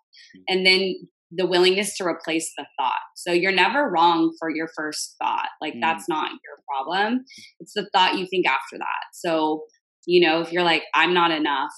[0.49, 2.93] and then the willingness to replace the thought.
[3.17, 5.49] So you're never wrong for your first thought.
[5.61, 5.81] Like mm.
[5.81, 7.25] that's not your problem.
[7.61, 9.05] It's the thought you think after that.
[9.13, 9.65] So,
[10.07, 11.73] you know, if you're like, I'm not enough,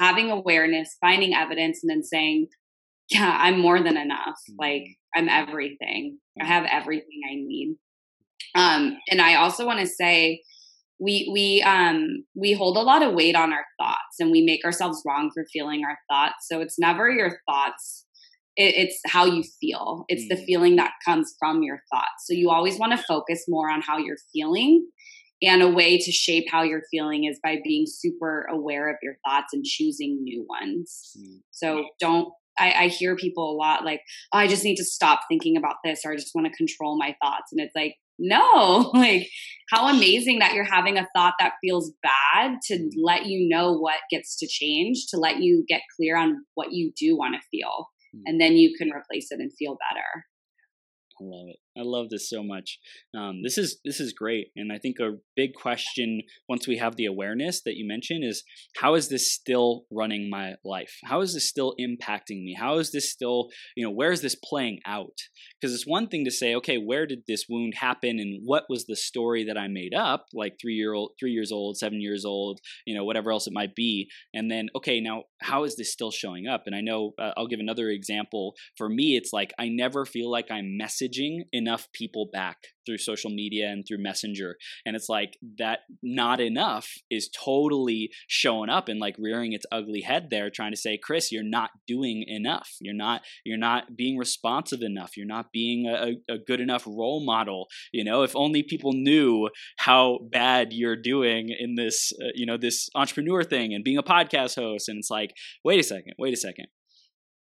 [0.00, 2.46] having awareness, finding evidence, and then saying,
[3.10, 4.38] yeah, I'm more than enough.
[4.50, 4.54] Mm.
[4.60, 6.18] Like I'm everything.
[6.40, 7.76] I have everything I need.
[8.54, 10.42] Um, and I also want to say,
[11.00, 14.64] we we um we hold a lot of weight on our thoughts and we make
[14.64, 18.04] ourselves wrong for feeling our thoughts so it's never your thoughts
[18.58, 20.04] it, it's how you feel.
[20.08, 20.36] It's mm.
[20.36, 22.26] the feeling that comes from your thoughts.
[22.26, 24.86] So you always want to focus more on how you're feeling.
[25.40, 29.14] And a way to shape how you're feeling is by being super aware of your
[29.24, 31.16] thoughts and choosing new ones.
[31.16, 31.42] Mm.
[31.52, 34.00] So don't I, I, hear people a lot like,
[34.32, 36.98] oh, I just need to stop thinking about this or I just want to control
[36.98, 37.52] my thoughts.
[37.52, 39.28] And it's like, no, like
[39.70, 42.90] how amazing that you're having a thought that feels bad to mm.
[43.00, 46.90] let you know what gets to change, to let you get clear on what you
[46.98, 47.86] do want to feel.
[48.18, 48.22] Hmm.
[48.26, 50.26] and then you can replace it and feel better.
[51.20, 51.58] I love it.
[51.78, 52.78] I love this so much.
[53.16, 56.96] Um, this is this is great, and I think a big question once we have
[56.96, 58.42] the awareness that you mentioned is
[58.76, 60.98] how is this still running my life?
[61.04, 62.56] How is this still impacting me?
[62.58, 65.16] How is this still you know where is this playing out?
[65.60, 68.86] Because it's one thing to say, okay, where did this wound happen, and what was
[68.86, 72.24] the story that I made up, like three year old, three years old, seven years
[72.24, 75.92] old, you know, whatever else it might be, and then okay, now how is this
[75.92, 76.64] still showing up?
[76.66, 78.54] And I know uh, I'll give another example.
[78.76, 82.98] For me, it's like I never feel like I'm messaging in enough people back through
[82.98, 84.56] social media and through messenger.
[84.86, 90.00] And it's like that not enough is totally showing up and like rearing its ugly
[90.00, 92.70] head there trying to say chris you're not doing enough.
[92.80, 95.16] You're not you're not being responsive enough.
[95.16, 97.66] You're not being a, a good enough role model.
[97.92, 102.56] You know if only people knew how bad you're doing in this uh, you know
[102.56, 104.88] this entrepreneur thing and being a podcast host.
[104.88, 106.66] And it's like wait a second wait a second.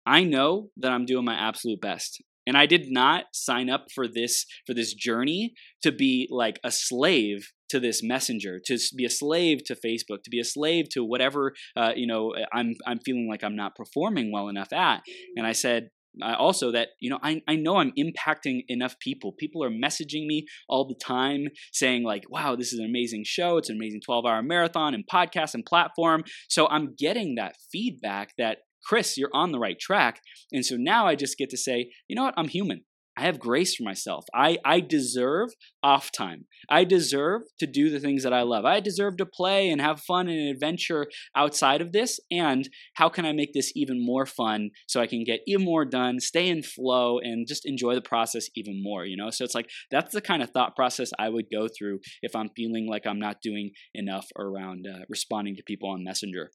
[0.06, 4.06] I know that I'm doing my absolute best and i did not sign up for
[4.06, 9.10] this for this journey to be like a slave to this messenger to be a
[9.10, 13.28] slave to facebook to be a slave to whatever uh, you know i'm i'm feeling
[13.28, 15.02] like i'm not performing well enough at.
[15.36, 15.90] And i said
[16.22, 19.32] uh, also that you know I, I know i'm impacting enough people.
[19.38, 23.58] People are messaging me all the time saying like wow this is an amazing show.
[23.58, 26.24] It's an amazing 12 hour marathon and podcast and platform.
[26.48, 30.20] So i'm getting that feedback that Chris, you're on the right track.
[30.52, 32.34] And so now I just get to say, you know what?
[32.36, 32.82] I'm human.
[33.20, 34.24] I have grace for myself.
[34.34, 35.50] I, I deserve
[35.82, 36.46] off time.
[36.70, 38.64] I deserve to do the things that I love.
[38.64, 42.18] I deserve to play and have fun and adventure outside of this.
[42.30, 45.84] And how can I make this even more fun so I can get even more
[45.84, 49.04] done, stay in flow, and just enjoy the process even more?
[49.04, 51.98] You know, so it's like that's the kind of thought process I would go through
[52.22, 56.52] if I'm feeling like I'm not doing enough around uh, responding to people on Messenger.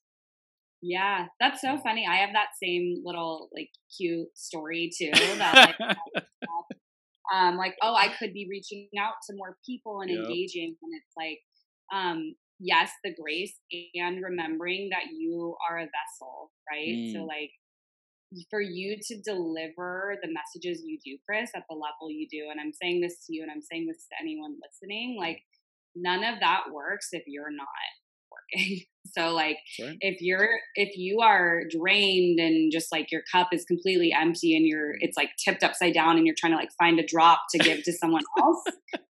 [0.86, 2.06] Yeah, that's so funny.
[2.08, 5.10] I have that same little like cute story too.
[5.13, 6.24] That like,
[7.34, 10.19] um, like oh, I could be reaching out to more people and yep.
[10.19, 11.39] engaging, and it's like,
[11.91, 13.56] um, yes, the grace
[13.95, 16.88] and remembering that you are a vessel, right?
[16.88, 17.13] Mm.
[17.13, 17.50] So like
[18.52, 22.60] for you to deliver the messages you do, Chris, at the level you do, and
[22.62, 25.41] I'm saying this to you, and I'm saying this to anyone listening, like
[25.95, 27.67] none of that works if you're not
[28.54, 28.80] working.
[29.16, 34.12] So like if you're if you are drained and just like your cup is completely
[34.12, 37.06] empty and you're it's like tipped upside down and you're trying to like find a
[37.06, 38.64] drop to give to someone else,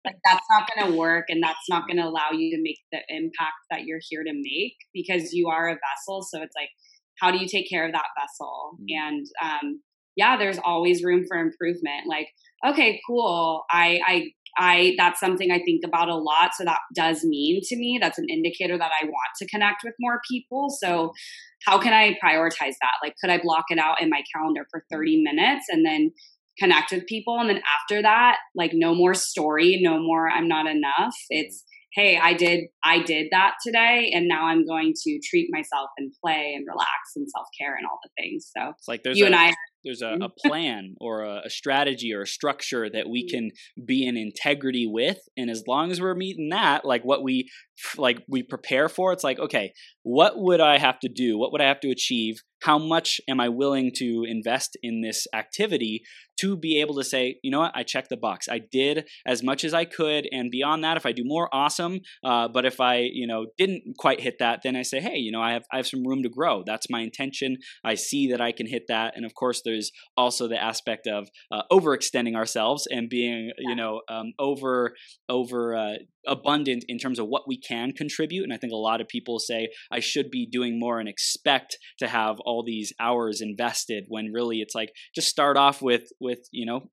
[0.05, 2.79] like that's not going to work and that's not going to allow you to make
[2.93, 6.23] the impact that you're here to make because you are a vessel.
[6.23, 6.69] So it's like
[7.19, 8.77] how do you take care of that vessel?
[8.83, 9.09] Mm.
[9.09, 9.81] And um
[10.17, 12.07] yeah, there's always room for improvement.
[12.07, 12.29] Like
[12.67, 13.65] okay, cool.
[13.71, 14.25] I I
[14.59, 16.51] I that's something I think about a lot.
[16.57, 19.95] So that does mean to me that's an indicator that I want to connect with
[20.01, 20.69] more people.
[20.71, 21.13] So
[21.67, 22.95] how can I prioritize that?
[23.03, 26.13] Like could I block it out in my calendar for 30 minutes and then
[26.59, 30.67] connect with people and then after that like no more story, no more I'm not
[30.67, 31.15] enough.
[31.31, 35.91] It's hey, I did I did that today and now I'm going to treat myself
[35.99, 38.51] and play and relax and self-care and all the things.
[38.57, 40.49] So it's like there's you a, and I there's a, a mm-hmm.
[40.49, 43.37] plan or a, a, strategy or a structure that we mm-hmm.
[43.37, 43.51] can
[43.85, 47.49] be in integrity with and as long as we're meeting that like what we
[47.97, 51.61] like we prepare for it's like okay what would i have to do what would
[51.61, 56.03] i have to achieve how much am I willing to invest in this activity
[56.41, 58.47] to be able to say, you know what, I checked the box.
[58.49, 62.01] I did as much as I could, and beyond that, if I do more, awesome.
[62.23, 65.33] Uh, but if I, you know, didn't quite hit that, then I say, hey, you
[65.33, 66.63] know, I have I have some room to grow.
[66.65, 67.59] That's my intention.
[67.85, 71.29] I see that I can hit that, and of course, there's also the aspect of
[71.53, 74.95] uh, overextending ourselves and being, you know, um, over
[75.29, 75.95] over uh,
[76.27, 78.45] abundant in terms of what we can contribute.
[78.45, 81.79] And I think a lot of people say I should be doing more and expect
[81.99, 86.41] to have all these hours invested when really it's like just start off with with
[86.53, 86.91] you know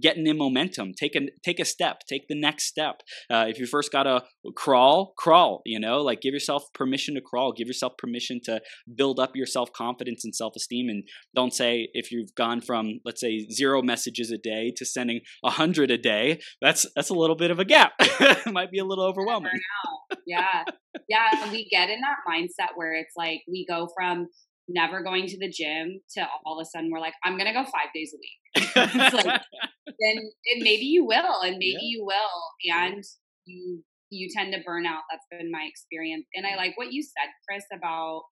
[0.00, 0.92] getting in momentum.
[0.98, 2.00] Take a take a step.
[2.08, 3.02] Take the next step.
[3.30, 4.22] Uh, if you first got to
[4.54, 5.62] crawl, crawl.
[5.64, 7.52] You know, like give yourself permission to crawl.
[7.52, 8.60] Give yourself permission to
[8.94, 10.88] build up your self confidence and self esteem.
[10.88, 15.20] And don't say if you've gone from let's say zero messages a day to sending
[15.44, 16.40] a hundred a day.
[16.60, 17.92] That's that's a little bit of a gap.
[18.18, 19.52] It might be a little overwhelming.
[20.26, 20.64] yeah.
[21.08, 21.50] Yeah.
[21.50, 24.28] We get in that mindset where it's like we go from
[24.68, 27.52] never going to the gym to all of a sudden we're like, I'm going to
[27.52, 28.70] go five days a week.
[28.76, 29.42] it's like,
[29.86, 30.16] then
[30.54, 31.88] and maybe you will, and maybe yeah.
[31.88, 32.74] you will.
[32.74, 33.04] And
[33.44, 35.02] you, you tend to burn out.
[35.10, 36.26] That's been my experience.
[36.34, 38.22] And I like what you said, Chris, about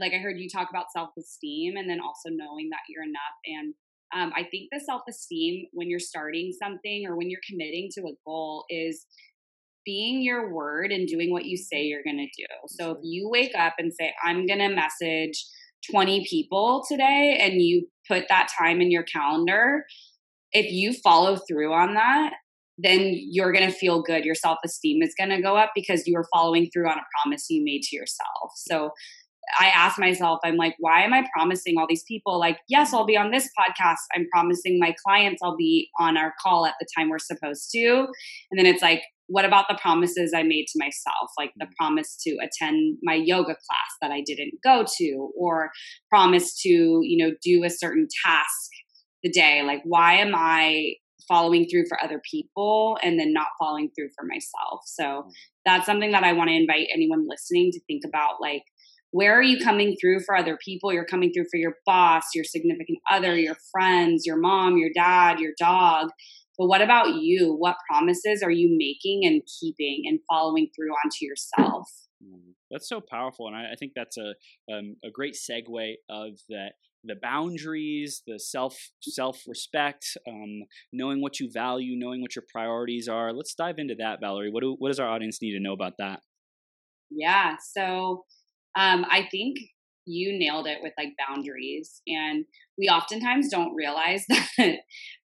[0.00, 3.36] like I heard you talk about self esteem and then also knowing that you're enough.
[3.46, 3.74] And
[4.14, 8.02] um, I think the self esteem when you're starting something or when you're committing to
[8.02, 9.06] a goal is
[9.84, 12.46] being your word and doing what you say you're going to do.
[12.68, 15.44] So if you wake up and say, I'm going to message
[15.90, 19.84] 20 people today, and you put that time in your calendar,
[20.52, 22.34] if you follow through on that,
[22.78, 24.24] then you're going to feel good.
[24.24, 27.06] Your self esteem is going to go up because you are following through on a
[27.22, 28.52] promise you made to yourself.
[28.54, 28.90] So
[29.58, 32.38] I ask myself, I'm like, why am I promising all these people?
[32.38, 33.96] Like, yes, I'll be on this podcast.
[34.14, 38.06] I'm promising my clients I'll be on our call at the time we're supposed to.
[38.50, 42.16] And then it's like, what about the promises I made to myself, like the promise
[42.24, 45.70] to attend my yoga class that I didn't go to, or
[46.10, 48.70] promise to, you know, do a certain task
[49.22, 49.62] the day?
[49.62, 50.94] Like, why am I
[51.28, 54.82] following through for other people and then not following through for myself?
[54.84, 55.30] So mm.
[55.64, 58.40] that's something that I want to invite anyone listening to think about.
[58.40, 58.64] Like,
[59.12, 60.92] where are you coming through for other people?
[60.92, 65.38] You're coming through for your boss, your significant other, your friends, your mom, your dad,
[65.38, 66.10] your dog
[66.58, 67.54] but what about you?
[67.58, 71.88] What promises are you making and keeping and following through onto yourself?
[72.22, 74.34] Mm, that's so powerful, and I, I think that's a
[74.72, 76.72] um, a great segue of that
[77.04, 83.08] the boundaries, the self self respect, um, knowing what you value, knowing what your priorities
[83.08, 83.32] are.
[83.32, 84.50] Let's dive into that, Valerie.
[84.50, 86.20] What do what does our audience need to know about that?
[87.10, 88.24] Yeah, so
[88.76, 89.58] um, I think
[90.04, 92.44] you nailed it with like boundaries, and
[92.78, 94.24] we oftentimes don't realize
[94.58, 94.76] that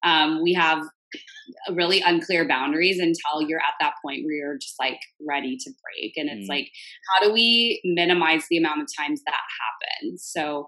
[0.03, 0.83] um, we have
[1.71, 6.13] really unclear boundaries until you're at that point where you're just like ready to break
[6.15, 6.49] and it's mm.
[6.49, 6.69] like
[7.09, 10.67] how do we minimize the amount of times that happens so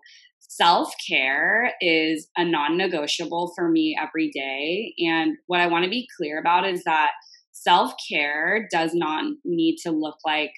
[0.51, 4.93] self care is a non negotiable for me every day.
[4.99, 7.11] And what I want to be clear about is that
[7.51, 10.51] self care does not need to look like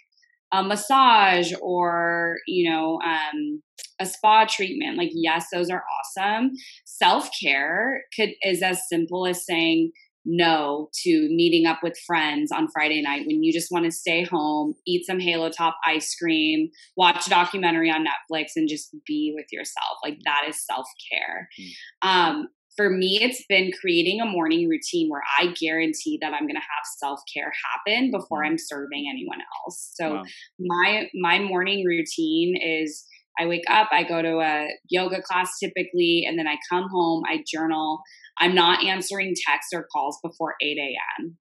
[0.54, 3.62] a massage or you know um,
[4.00, 6.52] a spa treatment like yes those are awesome
[6.86, 9.92] self-care could is as simple as saying
[10.26, 14.24] no to meeting up with friends on Friday night when you just want to stay
[14.24, 19.34] home, eat some Halo Top ice cream, watch a documentary on Netflix, and just be
[19.36, 19.97] with yourself.
[20.04, 21.49] Like that is self care.
[21.60, 22.10] Mm.
[22.10, 26.55] Um, for me, it's been creating a morning routine where I guarantee that I'm going
[26.55, 27.51] to have self care
[27.86, 28.47] happen before mm.
[28.47, 29.91] I'm serving anyone else.
[29.93, 30.24] So wow.
[30.59, 33.05] my my morning routine is
[33.39, 37.24] I wake up, I go to a yoga class typically, and then I come home,
[37.28, 38.01] I journal.
[38.39, 41.38] I'm not answering texts or calls before 8 a.m.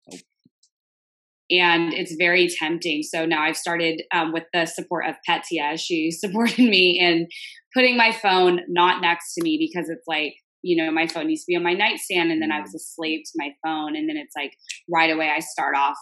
[1.50, 3.02] And it's very tempting.
[3.02, 5.76] So now I've started um, with the support of Petya.
[5.76, 7.28] She supported me in
[7.74, 11.42] putting my phone not next to me because it's like, you know, my phone needs
[11.42, 12.30] to be on my nightstand.
[12.30, 13.96] And then I was a slave to my phone.
[13.96, 14.56] And then it's like
[14.88, 15.96] right away I start off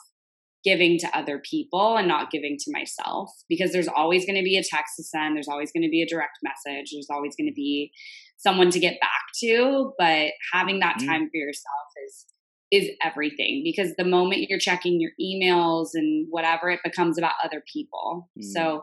[0.65, 4.59] giving to other people and not giving to myself because there's always going to be
[4.59, 7.49] a text to send there's always going to be a direct message there's always going
[7.49, 7.91] to be
[8.37, 11.09] someone to get back to but having that mm-hmm.
[11.09, 12.27] time for yourself is
[12.71, 17.63] is everything because the moment you're checking your emails and whatever it becomes about other
[17.73, 18.45] people mm.
[18.45, 18.83] so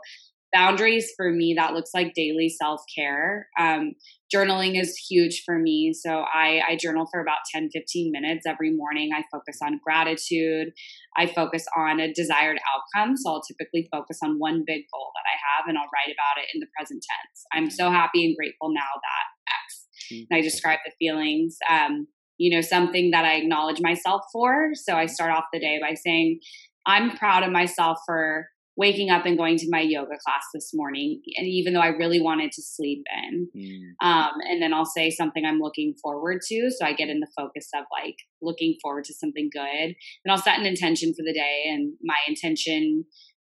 [0.53, 3.47] boundaries for me that looks like daily self-care.
[3.59, 3.93] Um,
[4.33, 5.93] journaling is huge for me.
[5.93, 9.11] So I, I journal for about 10 15 minutes every morning.
[9.13, 10.69] I focus on gratitude.
[11.17, 13.15] I focus on a desired outcome.
[13.17, 16.41] So i'll typically focus on one big goal that i have and i'll write about
[16.41, 17.45] it in the present tense.
[17.53, 19.25] I'm so happy and grateful now that
[19.65, 20.23] x mm-hmm.
[20.29, 21.57] and i describe the feelings.
[21.69, 24.71] Um, you know something that i acknowledge myself for.
[24.73, 26.39] So i start off the day by saying
[26.85, 28.47] i'm proud of myself for
[28.77, 32.21] waking up and going to my yoga class this morning and even though i really
[32.21, 34.07] wanted to sleep in mm.
[34.07, 37.27] um, and then i'll say something i'm looking forward to so i get in the
[37.35, 41.33] focus of like looking forward to something good and i'll set an intention for the
[41.33, 43.03] day and my intention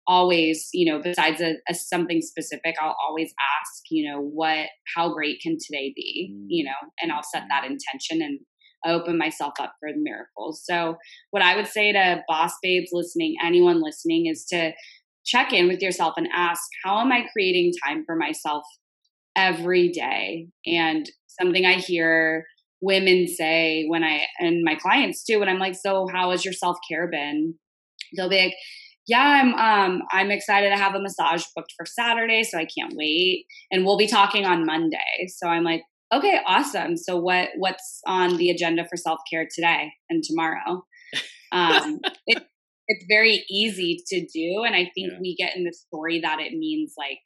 [0.07, 4.66] always you know besides a, a something specific i'll always ask you know what
[4.97, 6.47] how great can today be mm.
[6.49, 8.41] you know and i'll set that intention and
[8.85, 10.62] I open myself up for the miracles.
[10.64, 10.97] So,
[11.31, 14.72] what I would say to boss babes listening, anyone listening, is to
[15.31, 18.64] check in with yourself and ask, how am I creating time for myself
[19.37, 20.49] every day?
[20.66, 22.47] And something I hear
[22.81, 26.55] women say when I, and my clients too, when I'm like, so how has your
[26.55, 27.55] self care been?
[28.16, 28.55] They'll be like,
[29.07, 32.95] yeah, I'm um I'm excited to have a massage booked for Saturday, so I can't
[32.97, 33.47] wait.
[33.70, 35.26] And we'll be talking on Monday.
[35.28, 36.97] So I'm like, okay, awesome.
[36.97, 40.85] So what what's on the agenda for self care today and tomorrow?
[41.53, 42.45] Um, it,
[42.91, 45.18] it's very easy to do and i think yeah.
[45.20, 47.20] we get in the story that it means like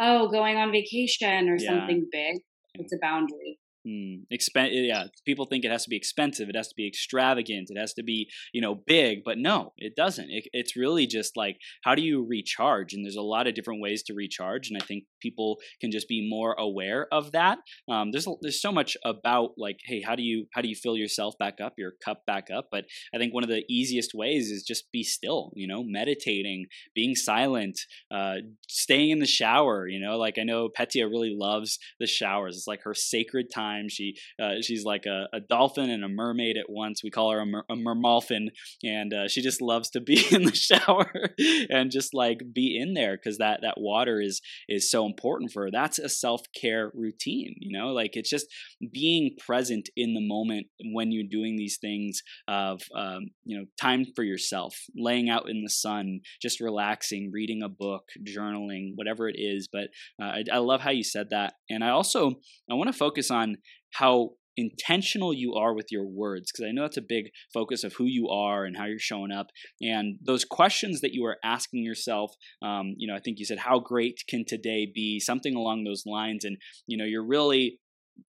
[0.00, 1.68] oh going on vacation or yeah.
[1.68, 2.38] something big
[2.74, 6.48] it's a boundary Mm, expen- yeah, people think it has to be expensive.
[6.48, 7.68] It has to be extravagant.
[7.68, 9.24] It has to be, you know, big.
[9.24, 10.30] But no, it doesn't.
[10.30, 12.92] It, it's really just like how do you recharge?
[12.92, 14.68] And there's a lot of different ways to recharge.
[14.68, 17.58] And I think people can just be more aware of that.
[17.90, 20.96] Um, there's there's so much about like, hey, how do you how do you fill
[20.96, 22.68] yourself back up, your cup back up?
[22.70, 25.52] But I think one of the easiest ways is just be still.
[25.54, 27.78] You know, meditating, being silent,
[28.10, 28.36] uh,
[28.68, 29.86] staying in the shower.
[29.86, 32.56] You know, like I know Petya really loves the showers.
[32.56, 33.88] It's like her sacred time.
[33.88, 37.02] She uh, she's like a, a, dolphin and a mermaid at once.
[37.02, 38.48] We call her a, mer- a mermolphin,
[38.82, 41.10] and uh, she just loves to be in the shower
[41.70, 45.64] and just like be in there because that that water is is so important for
[45.64, 45.70] her.
[45.70, 47.88] That's a self care routine, you know.
[47.88, 48.46] Like it's just
[48.92, 54.04] being present in the moment when you're doing these things of um, you know time
[54.16, 59.36] for yourself, laying out in the sun, just relaxing, reading a book, journaling, whatever it
[59.38, 59.68] is.
[59.72, 59.88] But
[60.20, 62.32] uh, I, I love how you said that, and I also
[62.70, 63.56] I want to focus on
[63.92, 67.94] how intentional you are with your words because i know that's a big focus of
[67.94, 69.46] who you are and how you're showing up
[69.80, 72.32] and those questions that you are asking yourself
[72.62, 76.04] um, you know i think you said how great can today be something along those
[76.06, 77.78] lines and you know you're really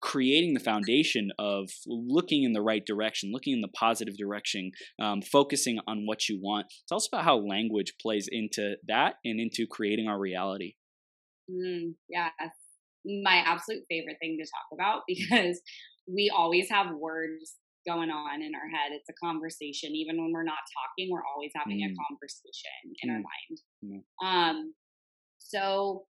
[0.01, 5.21] creating the foundation of looking in the right direction, looking in the positive direction, um,
[5.21, 6.67] focusing on what you want.
[6.87, 10.73] Tell us about how language plays into that and into creating our reality.
[11.49, 12.29] Mm, yeah,
[13.05, 15.61] my absolute favorite thing to talk about because
[16.13, 17.55] we always have words
[17.87, 18.91] going on in our head.
[18.91, 19.95] It's a conversation.
[19.95, 21.85] Even when we're not talking, we're always having mm.
[21.85, 23.13] a conversation in mm.
[23.13, 24.03] our mind.
[24.21, 24.25] Mm.
[24.27, 24.73] Um,
[25.37, 26.03] so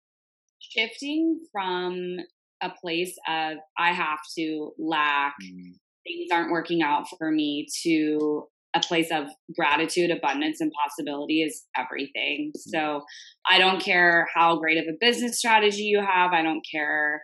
[0.59, 2.17] shifting from
[2.61, 5.73] a place of I have to lack, mm.
[6.03, 11.65] things aren't working out for me to a place of gratitude, abundance, and possibility is
[11.75, 12.51] everything.
[12.55, 13.03] So
[13.49, 16.33] I don't care how great of a business strategy you have.
[16.33, 17.23] I don't care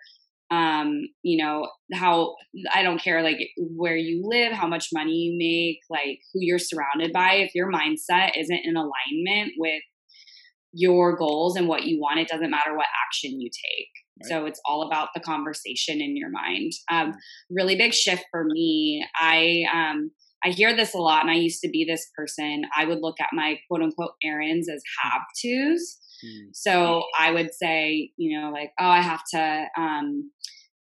[0.52, 2.36] um you know how
[2.74, 6.60] i don't care like where you live how much money you make like who you're
[6.60, 9.82] surrounded by if your mindset isn't in alignment with
[10.72, 13.90] your goals and what you want it doesn't matter what action you take.
[14.22, 14.30] Right.
[14.30, 16.72] so it's all about the conversation in your mind.
[16.92, 17.14] Um
[17.50, 20.12] really big shift for me i um
[20.46, 22.64] I hear this a lot, and I used to be this person.
[22.78, 25.98] I would look at my quote unquote errands as have tos.
[26.24, 26.50] Mm.
[26.54, 30.32] So I would say, you know, like, oh, I have to, um,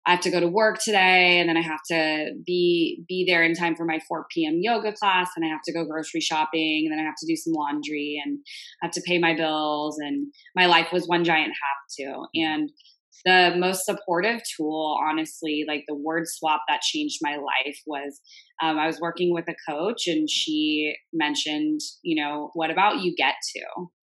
[0.05, 3.43] I have to go to work today, and then I have to be be there
[3.43, 4.59] in time for my 4 p.m.
[4.61, 7.35] yoga class, and I have to go grocery shopping, and then I have to do
[7.35, 8.39] some laundry, and
[8.81, 12.25] I have to pay my bills, and my life was one giant have to.
[12.33, 12.71] And
[13.25, 18.19] the most supportive tool, honestly, like the word swap that changed my life was
[18.61, 23.15] um, I was working with a coach and she mentioned, you know, what about you
[23.15, 23.61] get to?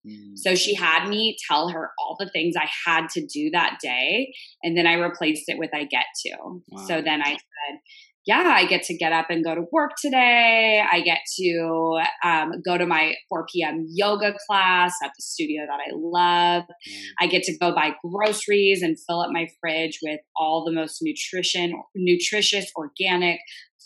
[0.10, 0.38] Mm.
[0.38, 4.34] So she had me tell her all the things I had to do that day.
[4.64, 6.38] And then I replaced it with I get to.
[6.70, 6.86] Wow.
[6.86, 7.80] So then I said,
[8.26, 10.84] yeah, I get to get up and go to work today.
[10.92, 13.86] I get to um, go to my 4 p.m.
[13.88, 16.64] yoga class at the studio that I love.
[16.64, 17.02] Mm.
[17.20, 21.00] I get to go buy groceries and fill up my fridge with all the most
[21.02, 23.40] nutrition, nutritious, organic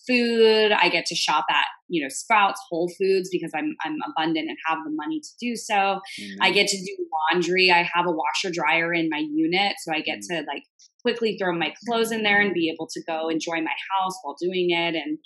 [0.09, 0.71] food.
[0.71, 4.57] I get to shop at you know Sprouts, Whole Foods because I'm I'm abundant and
[4.67, 5.73] have the money to do so.
[5.73, 6.41] Mm-hmm.
[6.41, 7.71] I get to do laundry.
[7.71, 10.37] I have a washer dryer in my unit, so I get mm-hmm.
[10.37, 10.63] to like
[11.01, 14.35] quickly throw my clothes in there and be able to go enjoy my house while
[14.41, 14.95] doing it.
[14.95, 15.17] And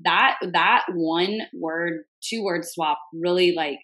[0.00, 3.78] that that one word, two word swap really like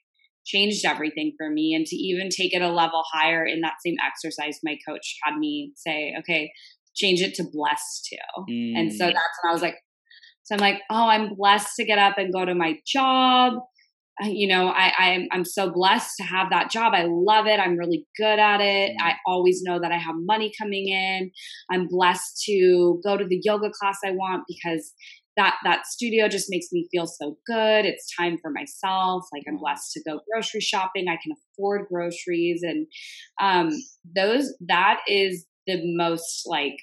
[0.46, 1.74] changed everything for me.
[1.74, 5.38] And to even take it a level higher in that same exercise, my coach had
[5.38, 6.50] me say, okay,
[6.94, 8.52] change it to blessed too.
[8.52, 8.78] Mm.
[8.78, 9.12] And so mm.
[9.12, 9.76] that's when I was like,
[10.44, 13.54] so I'm like, oh, I'm blessed to get up and go to my job.
[14.22, 16.92] You know, I, I'm I'm so blessed to have that job.
[16.94, 17.58] I love it.
[17.58, 18.92] I'm really good at it.
[19.00, 21.32] I always know that I have money coming in.
[21.68, 24.92] I'm blessed to go to the yoga class I want because
[25.36, 27.86] that that studio just makes me feel so good.
[27.86, 29.24] It's time for myself.
[29.32, 31.06] Like I'm blessed to go grocery shopping.
[31.08, 32.86] I can afford groceries, and
[33.40, 33.70] um,
[34.14, 36.76] those that is the most like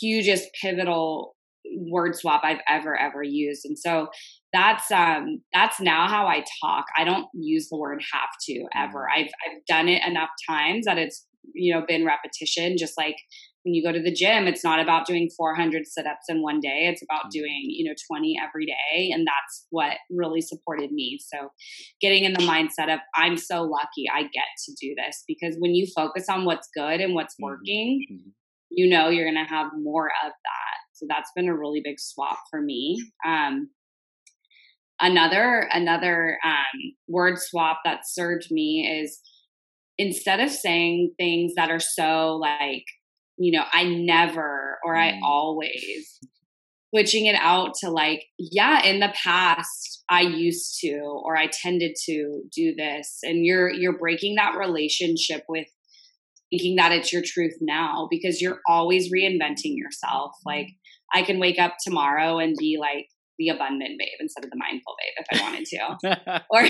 [0.00, 1.35] hugest pivotal
[1.76, 3.64] word swap I've ever ever used.
[3.64, 4.08] And so
[4.52, 6.86] that's um that's now how I talk.
[6.96, 9.06] I don't use the word have to ever.
[9.10, 9.18] Mm.
[9.18, 13.16] I've I've done it enough times that it's you know been repetition just like
[13.62, 16.88] when you go to the gym it's not about doing 400 sit-ups in one day
[16.92, 17.30] it's about mm.
[17.30, 21.50] doing you know 20 every day and that's what really supported me so
[22.00, 25.74] getting in the mindset of i'm so lucky i get to do this because when
[25.74, 27.44] you focus on what's good and what's mm-hmm.
[27.44, 28.30] working mm-hmm.
[28.70, 32.00] you know you're going to have more of that so that's been a really big
[32.00, 33.02] swap for me.
[33.26, 33.70] Um,
[35.00, 39.20] another another um, word swap that served me is
[39.98, 42.84] instead of saying things that are so like
[43.36, 45.20] you know I never or I mm.
[45.22, 46.18] always
[46.90, 51.94] switching it out to like yeah in the past i used to or i tended
[52.00, 55.66] to do this and you're you're breaking that relationship with
[56.50, 60.68] thinking that it's your truth now because you're always reinventing yourself like
[61.14, 64.94] I can wake up tomorrow and be like the abundant babe instead of the mindful
[64.98, 66.42] babe if I wanted to.
[66.50, 66.68] or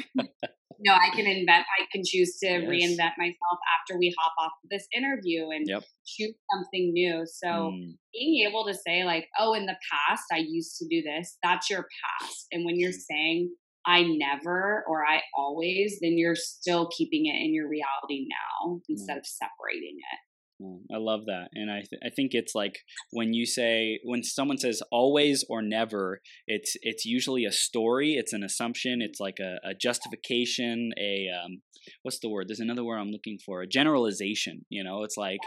[0.79, 2.65] you know, I can invent I can choose to yes.
[2.65, 5.85] reinvent myself after we hop off of this interview and yep.
[6.07, 7.25] choose something new.
[7.27, 7.95] So mm.
[8.13, 11.71] being able to say like, oh, in the past I used to do this, that's
[11.71, 11.87] your
[12.21, 12.47] past.
[12.53, 13.03] And when you're mm.
[13.11, 13.55] saying
[13.87, 19.17] I never or I always, then you're still keeping it in your reality now instead
[19.17, 19.21] mm.
[19.21, 20.19] of separating it.
[20.63, 21.49] Mm, I love that.
[21.55, 22.79] And I, th- I think it's like
[23.11, 28.33] when you say, when someone says always or never, it's, it's usually a story, it's
[28.33, 31.61] an assumption, it's like a, a justification, a, um,
[32.03, 32.49] what's the word?
[32.49, 34.65] There's another word I'm looking for, a generalization.
[34.71, 35.41] You know, it's like,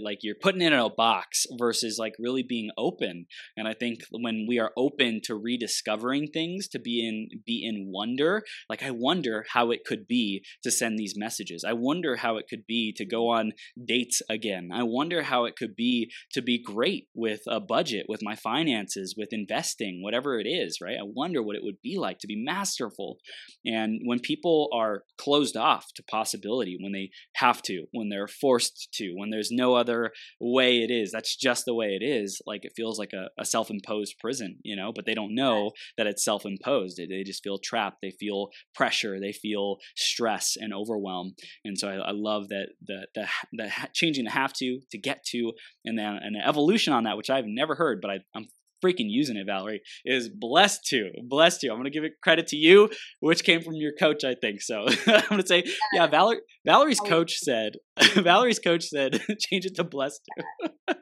[0.00, 3.26] like you're putting it in a box versus like really being open.
[3.56, 7.90] And I think when we are open to rediscovering things, to be in, be in
[7.92, 11.64] wonder, like I wonder how it could be to send these messages.
[11.66, 13.52] I wonder how it could be to go on
[13.84, 14.70] dates again again.
[14.72, 19.14] I wonder how it could be to be great with a budget, with my finances,
[19.16, 20.96] with investing, whatever it is, right?
[20.98, 23.18] I wonder what it would be like to be masterful.
[23.64, 28.88] And when people are closed off to possibility, when they have to, when they're forced
[28.94, 32.64] to, when there's no other way it is, that's just the way it is, like
[32.64, 36.06] it feels like a, a self imposed prison, you know, but they don't know that
[36.06, 36.98] it's self imposed.
[36.98, 37.98] They just feel trapped.
[38.02, 39.18] They feel pressure.
[39.20, 41.34] They feel stress and overwhelm.
[41.64, 45.24] And so I, I love that the, the, the changing the have to to get
[45.30, 45.52] to,
[45.84, 48.48] and then an evolution on that, which I've never heard, but I, I'm
[48.84, 51.10] freaking using it, Valerie, is blessed to.
[51.22, 51.68] Blessed to.
[51.68, 54.60] I'm going to give it credit to you, which came from your coach, I think.
[54.60, 57.08] So I'm going to say, yeah, Valerie, Valerie's oh.
[57.08, 57.76] coach said,
[58.14, 60.96] Valerie's coach said, change it to blessed to.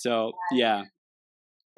[0.00, 0.84] So yeah.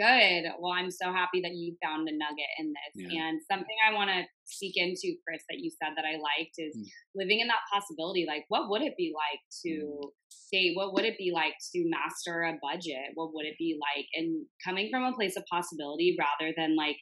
[0.01, 0.45] Good.
[0.59, 3.13] Well, I'm so happy that you found a nugget in this.
[3.13, 3.29] Yeah.
[3.29, 6.77] And something I want to seek into, Chris, that you said that I liked is
[6.77, 6.85] mm.
[7.15, 8.25] living in that possibility.
[8.27, 10.11] Like, what would it be like to mm.
[10.51, 10.77] date?
[10.77, 13.13] What would it be like to master a budget?
[13.15, 14.07] What would it be like?
[14.15, 16.97] And coming from a place of possibility rather than like,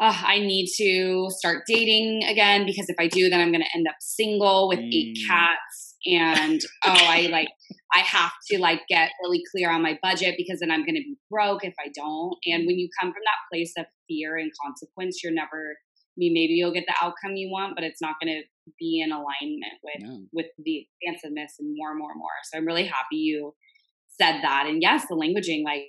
[0.00, 3.76] uh, I need to start dating again because if I do, then I'm going to
[3.76, 4.92] end up single with mm.
[4.92, 5.96] eight cats.
[6.06, 7.48] And oh, I like,
[7.92, 11.02] I have to like get really clear on my budget because then I'm going to
[11.02, 12.36] be broke if I don't.
[12.46, 15.76] And when you come from that place of fear and consequence, you're never.
[15.76, 19.00] I mean, maybe you'll get the outcome you want, but it's not going to be
[19.00, 20.24] in alignment with no.
[20.32, 22.30] with the expansiveness and more and more and more.
[22.50, 23.54] So I'm really happy you
[24.20, 24.66] said that.
[24.66, 25.84] And yes, the languaging, like,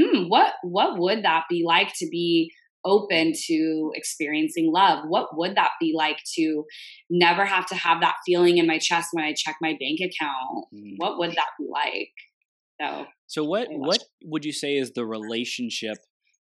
[0.00, 2.52] hmm, what what would that be like to be
[2.84, 5.04] open to experiencing love?
[5.08, 6.64] What would that be like to
[7.10, 10.66] never have to have that feeling in my chest when I check my bank account?
[10.74, 10.94] Mm.
[10.96, 12.12] What would that be like?
[12.80, 15.96] So, so what what would you say is the relationship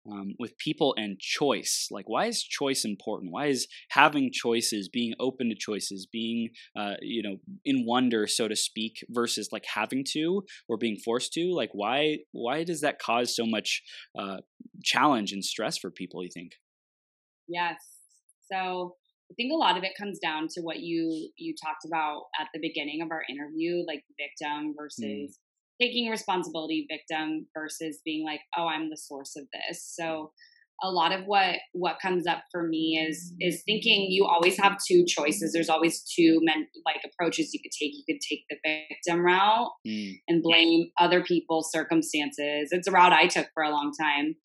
[0.10, 1.88] um, with people and choice.
[1.92, 3.32] Like, why is choice important?
[3.32, 8.48] Why is having choices, being open to choices, being, uh, you know, in wonder, so
[8.48, 11.54] to speak, versus like having to or being forced to?
[11.54, 13.82] Like, why why does that cause so much
[14.18, 14.38] uh,
[14.84, 16.24] challenge and stress for people?
[16.24, 16.54] You think?
[17.48, 17.78] Yes.
[18.52, 18.96] So
[19.32, 22.48] I think a lot of it comes down to what you you talked about at
[22.54, 24.74] the beginning of our interview, like victim mm.
[24.78, 25.40] versus
[25.82, 29.94] taking responsibility victim versus being like oh i'm the source of this.
[29.96, 30.32] So
[30.82, 34.78] a lot of what what comes up for me is is thinking you always have
[34.86, 35.54] two choices.
[35.54, 37.94] There's always two men like approaches you could take.
[37.94, 40.20] You could take the victim route mm.
[40.28, 42.70] and blame other people's circumstances.
[42.72, 44.36] It's a route i took for a long time.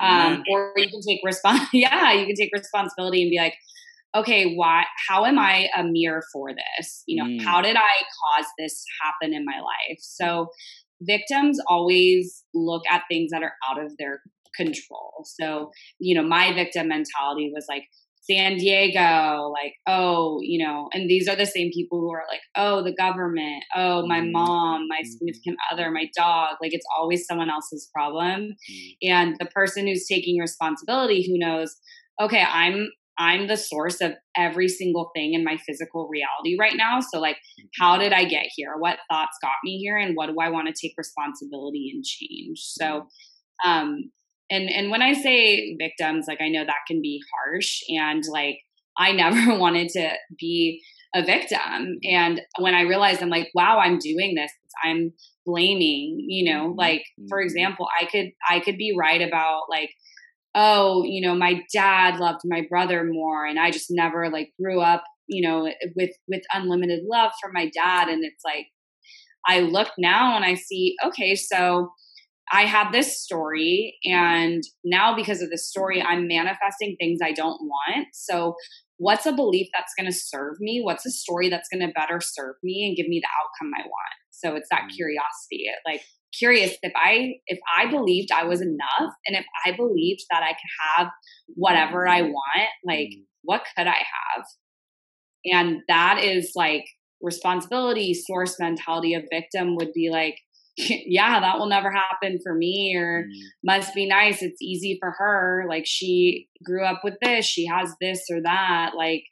[0.00, 3.54] Um, or you can take respons yeah you can take responsibility and be like
[4.14, 7.42] okay why how am i a mirror for this you know mm.
[7.44, 10.48] how did i cause this happen in my life so
[11.02, 14.20] victims always look at things that are out of their
[14.58, 15.24] control.
[15.24, 17.84] So, you know, my victim mentality was like,
[18.30, 22.42] San Diego, like, oh, you know, and these are the same people who are like,
[22.56, 24.32] oh, the government, oh, my mm-hmm.
[24.32, 25.10] mom, my mm-hmm.
[25.10, 26.56] significant other, my dog.
[26.60, 28.50] Like, it's always someone else's problem.
[28.70, 29.10] Mm-hmm.
[29.10, 31.74] And the person who's taking responsibility, who knows,
[32.20, 37.00] okay, I'm I'm the source of every single thing in my physical reality right now.
[37.00, 37.36] So, like,
[37.78, 38.02] how mm-hmm.
[38.02, 38.76] did I get here?
[38.78, 39.96] What thoughts got me here?
[39.96, 42.60] And what do I want to take responsibility and change?
[42.60, 43.70] So, mm-hmm.
[43.70, 44.10] um,
[44.50, 48.60] and and when I say victims, like, I know that can be harsh, and like,
[48.96, 50.80] I never wanted to be
[51.14, 51.58] a victim.
[51.58, 52.14] Mm-hmm.
[52.14, 54.52] And when I realized, I'm like, wow, I'm doing this.
[54.84, 55.12] I'm
[55.44, 56.24] blaming.
[56.28, 59.90] You know, like, for example, I could I could be right about like
[60.60, 64.80] oh, you know, my dad loved my brother more and I just never like grew
[64.80, 68.66] up, you know, with with unlimited love from my dad and it's like
[69.46, 71.90] I look now and I see, okay, so
[72.50, 77.60] I have this story and now because of this story I'm manifesting things I don't
[77.62, 78.08] want.
[78.12, 78.56] So
[78.96, 80.80] what's a belief that's going to serve me?
[80.82, 83.86] What's a story that's going to better serve me and give me the outcome I
[83.86, 84.18] want?
[84.30, 84.96] So it's that mm.
[84.96, 85.66] curiosity.
[85.66, 86.02] It like
[86.36, 90.50] curious if I if I believed I was enough and if I believed that I
[90.50, 91.08] could have
[91.54, 93.22] whatever I want, like mm.
[93.42, 93.96] what could I
[94.36, 94.44] have?
[95.44, 96.84] And that is like
[97.20, 100.36] responsibility, source mentality of victim would be like,
[100.76, 103.32] yeah, that will never happen for me, or mm.
[103.64, 104.42] must be nice.
[104.42, 105.64] It's easy for her.
[105.68, 108.92] Like she grew up with this, she has this or that.
[108.96, 109.24] Like,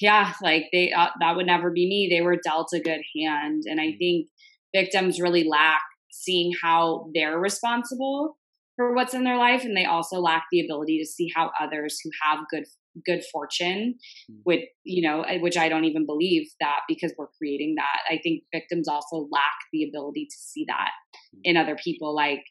[0.00, 2.08] yeah, like they uh, that would never be me.
[2.10, 3.98] They were dealt a good hand, and I mm.
[3.98, 4.26] think
[4.74, 5.82] victims really lack
[6.12, 8.36] seeing how they're responsible
[8.76, 11.98] for what's in their life and they also lack the ability to see how others
[12.02, 12.64] who have good
[13.06, 13.94] good fortune
[14.30, 14.36] mm.
[14.44, 18.42] with you know which i don't even believe that because we're creating that i think
[18.52, 20.90] victims also lack the ability to see that
[21.34, 21.40] mm.
[21.44, 22.44] in other people like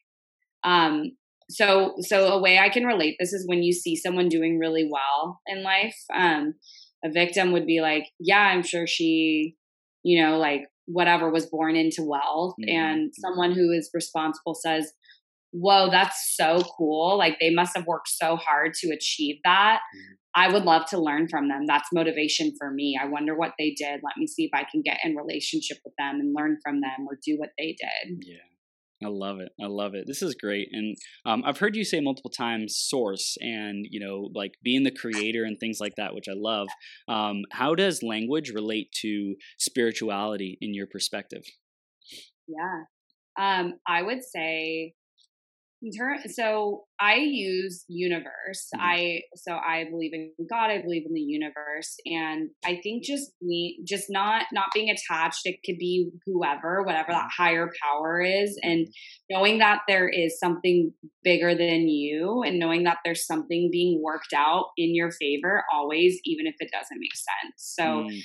[0.63, 1.11] um
[1.49, 4.89] so so a way i can relate this is when you see someone doing really
[4.91, 6.53] well in life um
[7.03, 9.55] a victim would be like yeah i'm sure she
[10.03, 12.75] you know like whatever was born into wealth mm-hmm.
[12.75, 14.91] and someone who is responsible says
[15.51, 17.17] whoa that's so cool.
[17.17, 19.79] Like they must have worked so hard to achieve that.
[19.79, 20.13] Mm-hmm.
[20.35, 21.65] i would love to learn from them.
[21.67, 22.97] That's motivation for me.
[23.01, 23.99] I wonder what they did.
[24.03, 27.05] Let me see if i can get in relationship with them and learn from them
[27.07, 28.23] or do what they did.
[28.25, 28.50] Yeah
[29.03, 29.51] I love it.
[29.61, 30.05] I love it.
[30.07, 30.69] This is great.
[30.71, 30.95] And
[31.25, 35.43] um, I've heard you say multiple times source and, you know, like being the creator
[35.43, 36.67] and things like that, which I love.
[37.07, 41.43] Um, how does language relate to spirituality in your perspective?
[42.47, 42.83] Yeah.
[43.39, 44.93] Um, I would say
[46.27, 48.69] so I use universe.
[48.75, 48.81] Mm-hmm.
[48.81, 50.69] I so I believe in God.
[50.69, 55.41] I believe in the universe, and I think just me, just not not being attached.
[55.45, 57.43] It could be whoever, whatever that mm-hmm.
[57.43, 58.87] higher power is, and
[59.29, 64.33] knowing that there is something bigger than you, and knowing that there's something being worked
[64.35, 67.55] out in your favor always, even if it doesn't make sense.
[67.57, 67.83] So.
[67.83, 68.19] Mm.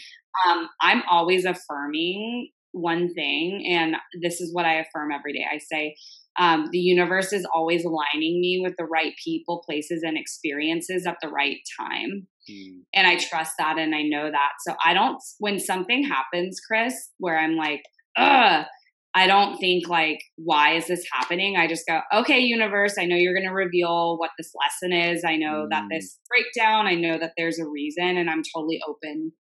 [0.46, 5.46] Um, I'm always affirming one thing, and this is what I affirm every day.
[5.50, 5.96] I say,
[6.38, 11.16] um, the universe is always aligning me with the right people, places, and experiences at
[11.22, 12.26] the right time.
[12.50, 12.82] Mm.
[12.94, 14.50] And I trust that and I know that.
[14.66, 17.82] So I don't, when something happens, Chris, where I'm like,
[18.16, 18.66] ugh,
[19.14, 21.56] I don't think like, why is this happening?
[21.56, 25.24] I just go, okay, universe, I know you're going to reveal what this lesson is.
[25.24, 25.70] I know mm.
[25.70, 29.32] that this breakdown, I know that there's a reason, and I'm totally open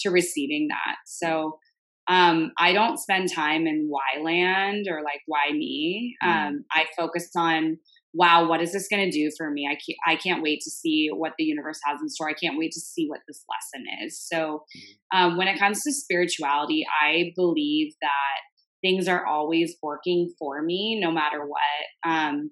[0.00, 0.96] to receiving that.
[1.06, 1.58] So
[2.06, 6.16] um, I don't spend time in why land or like why me.
[6.22, 6.28] Mm.
[6.28, 7.78] Um, I focus on
[8.16, 9.66] wow, what is this going to do for me?
[9.68, 12.28] I can't, I can't wait to see what the universe has in store.
[12.28, 14.20] I can't wait to see what this lesson is.
[14.20, 15.18] So, mm.
[15.18, 18.40] um, when it comes to spirituality, I believe that
[18.82, 22.08] things are always working for me no matter what.
[22.08, 22.50] Um,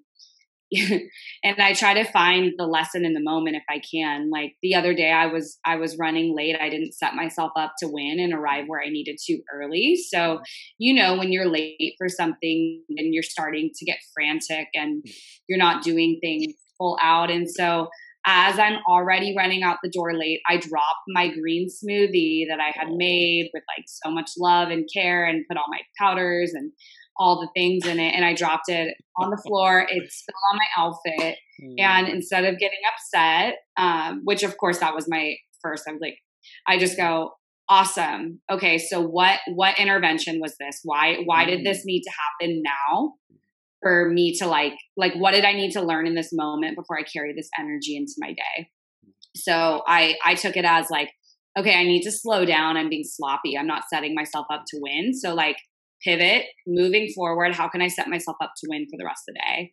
[1.45, 4.31] and I try to find the lesson in the moment if I can.
[4.31, 6.57] Like the other day I was I was running late.
[6.61, 9.97] I didn't set myself up to win and arrive where I needed to early.
[9.97, 10.41] So,
[10.79, 15.13] you know, when you're late for something and you're starting to get frantic and mm.
[15.49, 17.89] you're not doing things full out and so
[18.25, 22.71] as I'm already running out the door late, I drop my green smoothie that I
[22.73, 26.71] had made with like so much love and care and put all my powders and
[27.19, 29.87] all the things in it and I dropped it on the floor.
[29.89, 31.39] It spilled on my outfit.
[31.63, 31.75] Mm.
[31.79, 36.01] And instead of getting upset, um, which of course that was my first, I was
[36.01, 36.17] like,
[36.67, 37.33] I just go,
[37.69, 38.41] awesome.
[38.51, 40.81] Okay, so what what intervention was this?
[40.85, 41.49] Why why mm.
[41.49, 43.15] did this need to happen now?
[43.83, 46.99] For me to like like what did I need to learn in this moment before
[46.99, 48.69] I carry this energy into my day?
[49.35, 51.11] So I I took it as like
[51.59, 52.77] okay, I need to slow down.
[52.77, 53.59] I'm being sloppy.
[53.59, 55.13] I'm not setting myself up to win.
[55.13, 55.57] So like
[56.05, 57.55] pivot, moving forward.
[57.55, 59.73] How can I set myself up to win for the rest of the day?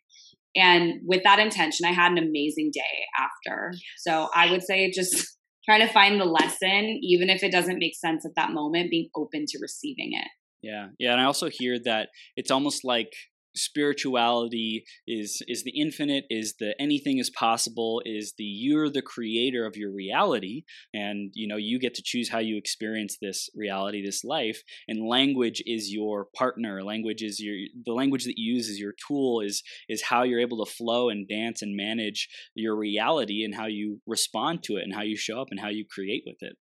[0.56, 2.82] And with that intention, I had an amazing day
[3.18, 3.74] after.
[3.98, 7.96] So I would say just trying to find the lesson, even if it doesn't make
[7.96, 10.28] sense at that moment, being open to receiving it.
[10.62, 10.88] Yeah.
[10.98, 11.14] Yeah.
[11.14, 13.14] And I also hear that it's almost like
[13.56, 19.66] spirituality is is the infinite is the anything is possible is the you're the creator
[19.66, 24.06] of your reality and you know you get to choose how you experience this reality
[24.06, 28.68] this life and language is your partner language is your the language that you use
[28.68, 32.76] is your tool is is how you're able to flow and dance and manage your
[32.76, 35.86] reality and how you respond to it and how you show up and how you
[35.90, 36.56] create with it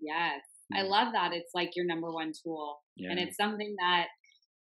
[0.00, 0.40] yes
[0.74, 1.32] I love that.
[1.32, 2.80] It's like your number one tool.
[2.96, 3.10] Yeah.
[3.10, 4.06] And it's something that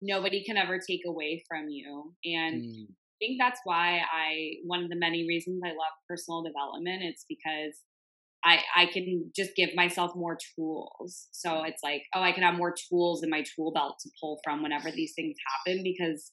[0.03, 2.13] nobody can ever take away from you.
[2.25, 2.83] And mm.
[2.89, 7.25] I think that's why I, one of the many reasons I love personal development, it's
[7.27, 7.81] because
[8.45, 11.29] I, I can just give myself more tools.
[11.31, 14.39] So it's like, oh, I can have more tools in my tool belt to pull
[14.43, 16.31] from whenever these things happen because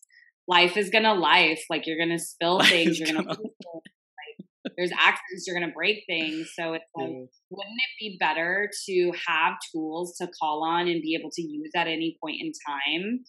[0.49, 1.63] life is gonna life.
[1.71, 6.03] Like you're gonna spill life things, you're gonna, gonna like there's accidents, you're gonna break
[6.09, 6.51] things.
[6.59, 7.29] So it's like, mm.
[7.51, 11.71] wouldn't it be better to have tools to call on and be able to use
[11.77, 13.21] at any point in time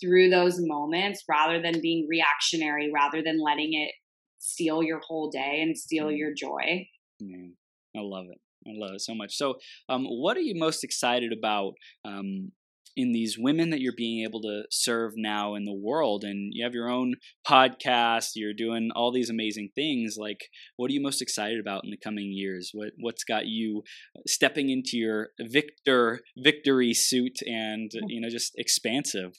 [0.00, 3.92] through those moments rather than being reactionary, rather than letting it
[4.38, 6.18] steal your whole day and steal mm.
[6.18, 6.86] your joy.
[7.20, 7.54] Man,
[7.96, 8.38] I love it.
[8.66, 9.36] I love it so much.
[9.36, 9.54] So,
[9.88, 11.74] um, what are you most excited about
[12.04, 12.52] um,
[12.96, 16.24] in these women that you're being able to serve now in the world?
[16.24, 17.14] And you have your own
[17.46, 18.30] podcast.
[18.34, 20.16] You're doing all these amazing things.
[20.18, 22.70] Like, what are you most excited about in the coming years?
[22.74, 23.82] What What's got you
[24.26, 29.32] stepping into your victor victory suit and you know just expansive?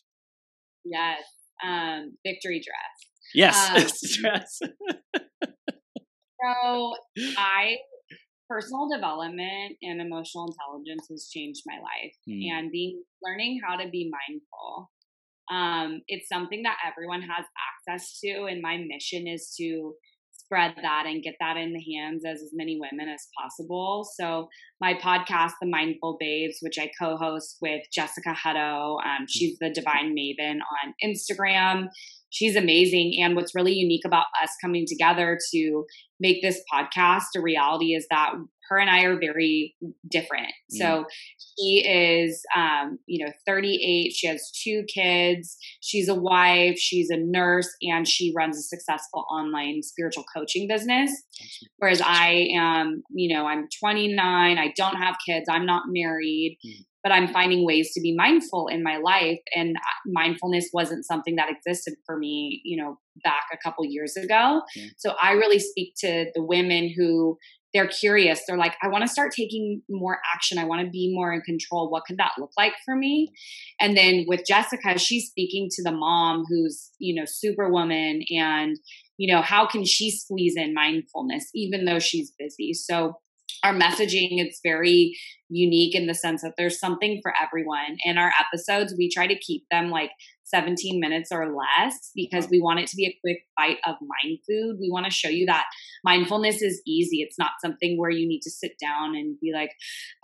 [0.86, 1.24] Yes.
[1.66, 3.10] Um, victory dress.
[3.34, 4.60] Yes, um, dress.
[6.42, 6.94] so
[7.38, 7.78] I
[8.50, 12.52] personal development and emotional intelligence has changed my life hmm.
[12.52, 14.90] and being learning how to be mindful
[15.52, 19.94] um, it's something that everyone has access to and my mission is to
[20.50, 24.08] spread that and get that in the hands as, as many women as possible.
[24.16, 24.50] So
[24.82, 30.16] my podcast, The Mindful Babes, which I co-host with Jessica Hutto, um, she's the Divine
[30.16, 31.90] Maven on Instagram.
[32.30, 33.16] She's amazing.
[33.22, 35.86] And what's really unique about us coming together to
[36.20, 38.34] make this podcast a reality is that
[38.70, 39.76] her and I are very
[40.10, 40.54] different.
[40.74, 40.78] Mm.
[40.78, 41.06] So
[41.58, 44.14] she is, um, you know, 38.
[44.14, 45.58] She has two kids.
[45.82, 46.78] She's a wife.
[46.78, 51.12] She's a nurse, and she runs a successful online spiritual coaching business.
[51.78, 54.58] Whereas I am, you know, I'm 29.
[54.58, 55.48] I don't have kids.
[55.50, 56.60] I'm not married.
[56.66, 56.86] Mm.
[57.04, 59.40] But I'm finding ways to be mindful in my life.
[59.56, 64.16] And uh, mindfulness wasn't something that existed for me, you know, back a couple years
[64.18, 64.62] ago.
[64.76, 64.86] Yeah.
[64.98, 67.38] So I really speak to the women who
[67.74, 68.42] they're curious.
[68.48, 70.58] They're like, I want to start taking more action.
[70.58, 71.90] I want to be more in control.
[71.90, 73.32] What could that look like for me?
[73.80, 78.78] And then with Jessica, she's speaking to the mom who's, you know, superwoman and,
[79.18, 82.74] you know, how can she squeeze in mindfulness even though she's busy?
[82.74, 83.20] So
[83.64, 85.18] our messaging it's very
[85.50, 87.98] unique in the sense that there's something for everyone.
[88.06, 90.12] In our episodes we try to keep them like
[90.54, 92.52] 17 minutes or less because uh-huh.
[92.52, 94.78] we want it to be a quick bite of mind food.
[94.80, 95.66] We want to show you that
[96.04, 97.18] mindfulness is easy.
[97.22, 99.72] It's not something where you need to sit down and be like,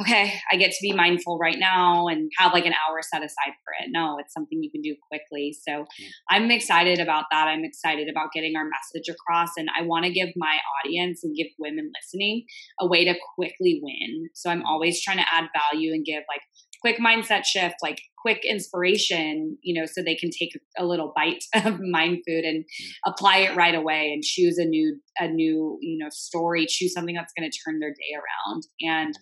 [0.01, 3.53] okay, I get to be mindful right now and have like an hour set aside
[3.63, 3.89] for it.
[3.91, 5.55] No, it's something you can do quickly.
[5.67, 5.85] So
[6.29, 7.47] I'm excited about that.
[7.47, 9.49] I'm excited about getting our message across.
[9.57, 12.45] And I want to give my audience and give women listening
[12.79, 14.29] a way to quickly win.
[14.33, 14.67] So I'm mm-hmm.
[14.67, 16.41] always trying to add value and give like
[16.85, 21.43] quick mindset shift, like quick inspiration, you know, so they can take a little bite
[21.65, 22.63] of mind food and
[23.07, 27.15] apply it right away and choose a new, a new, you know, story, choose something
[27.15, 28.63] that's going to turn their day around.
[28.81, 29.15] And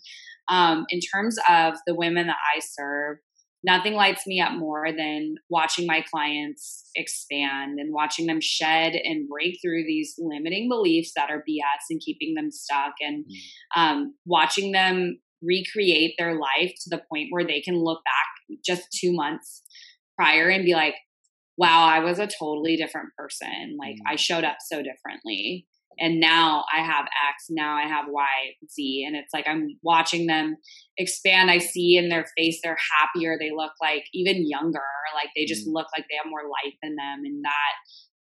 [0.50, 3.20] um, in terms of the women that I serve,
[3.64, 9.30] nothing lights me up more than watching my clients expand and watching them shed and
[9.30, 13.82] break through these limiting beliefs that are BS and keeping them stuck and mm.
[13.82, 18.84] um, watching them recreate their life to the point where they can look back just
[18.92, 19.64] two months
[20.18, 20.96] prior and be like,
[21.58, 23.78] wow, I was a totally different person.
[23.80, 24.12] Like mm.
[24.12, 25.68] I showed up so differently.
[26.00, 28.26] And now I have X, now I have Y,
[28.72, 29.06] Z.
[29.08, 30.58] And it's like I'm watching them
[30.98, 31.52] expand.
[31.52, 33.38] I see in their face they're happier.
[33.40, 34.82] They look like even younger.
[35.14, 35.74] Like they just mm.
[35.74, 37.22] look like they have more life in them.
[37.26, 37.74] And that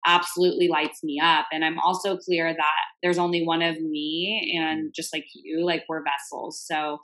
[0.04, 1.46] absolutely lights me up.
[1.52, 4.94] And I'm also clear that there's only one of me, and mm.
[4.94, 6.62] just like you, like we're vessels.
[6.66, 6.98] So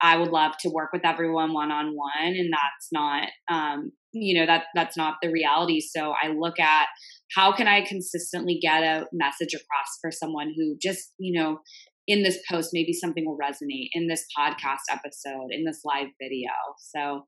[0.00, 4.38] I would love to work with everyone one on one, and that's not, um, you
[4.38, 5.80] know, that that's not the reality.
[5.80, 6.88] So I look at
[7.34, 11.60] how can I consistently get a message across for someone who just, you know,
[12.08, 16.50] in this post maybe something will resonate in this podcast episode, in this live video.
[16.78, 17.22] So,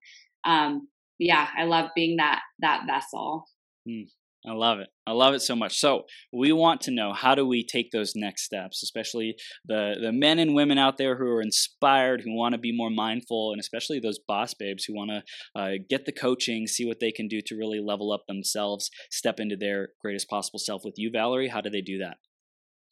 [0.44, 0.88] um,
[1.20, 3.44] yeah, I love being that that vessel.
[3.88, 4.06] Mm.
[4.46, 4.88] I love it.
[5.06, 5.78] I love it so much.
[5.78, 10.12] So we want to know how do we take those next steps, especially the the
[10.12, 13.60] men and women out there who are inspired, who want to be more mindful, and
[13.60, 17.26] especially those boss babes who want to uh, get the coaching, see what they can
[17.26, 20.82] do to really level up themselves, step into their greatest possible self.
[20.84, 22.18] With you, Valerie, how do they do that?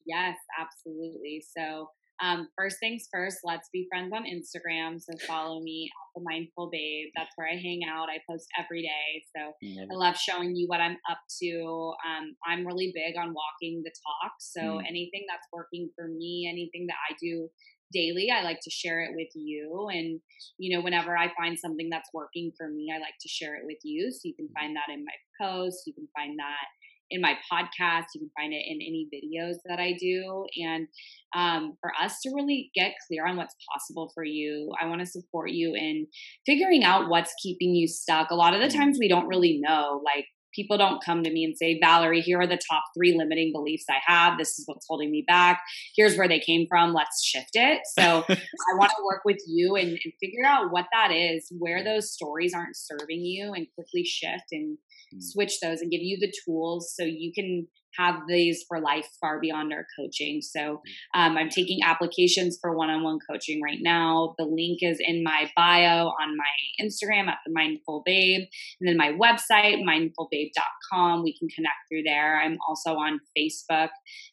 [0.06, 1.44] Yes, absolutely.
[1.56, 1.88] So
[2.20, 5.00] um, first things first, let's be friends on Instagram.
[5.00, 7.08] So follow me at the Mindful Babe.
[7.16, 8.08] That's where I hang out.
[8.08, 9.24] I post every day.
[9.34, 9.90] So mm-hmm.
[9.90, 11.94] I love showing you what I'm up to.
[12.06, 14.32] Um, I'm really big on walking the talk.
[14.38, 14.86] So mm-hmm.
[14.88, 17.48] anything that's working for me, anything that I do
[17.92, 19.88] daily, I like to share it with you.
[19.92, 20.20] And,
[20.58, 23.64] you know, whenever I find something that's working for me, I like to share it
[23.64, 24.12] with you.
[24.12, 24.60] So you can mm-hmm.
[24.60, 25.84] find that in my posts.
[25.86, 26.66] You can find that
[27.12, 28.06] in my podcast.
[28.14, 30.46] You can find it in any videos that I do.
[30.56, 30.88] And
[31.36, 35.06] um, for us to really get clear on what's possible for you, I want to
[35.06, 36.06] support you in
[36.46, 38.30] figuring out what's keeping you stuck.
[38.30, 38.78] A lot of the mm.
[38.78, 42.40] times we don't really know, like, people don't come to me and say, Valerie, here
[42.40, 44.38] are the top three limiting beliefs I have.
[44.38, 45.60] This is what's holding me back.
[45.96, 46.92] Here's where they came from.
[46.92, 47.80] Let's shift it.
[47.98, 51.82] So I want to work with you and, and, figure out what that is, where
[51.82, 54.78] those stories aren't serving you, and quickly shift and.
[55.20, 57.66] Switch those and give you the tools so you can
[57.98, 60.40] have these for life far beyond our coaching.
[60.42, 60.78] So mm.
[61.14, 64.34] um, I'm taking applications for one-on-one coaching right now.
[64.38, 68.46] The link is in my bio on my Instagram at the Mindful Babe,
[68.80, 71.22] and then my website mindfulbabe.com.
[71.22, 72.40] We can connect through there.
[72.40, 73.88] I'm also on Facebook.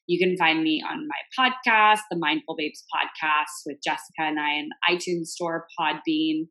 [0.07, 4.53] You can find me on my podcast, the Mindful Babes podcast with Jessica and I,
[4.53, 6.47] in iTunes Store, Podbean,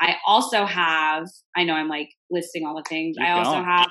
[0.00, 1.26] I also have,
[1.56, 3.16] I know I'm like listing all the things.
[3.18, 3.64] Keep I also going.
[3.64, 3.88] have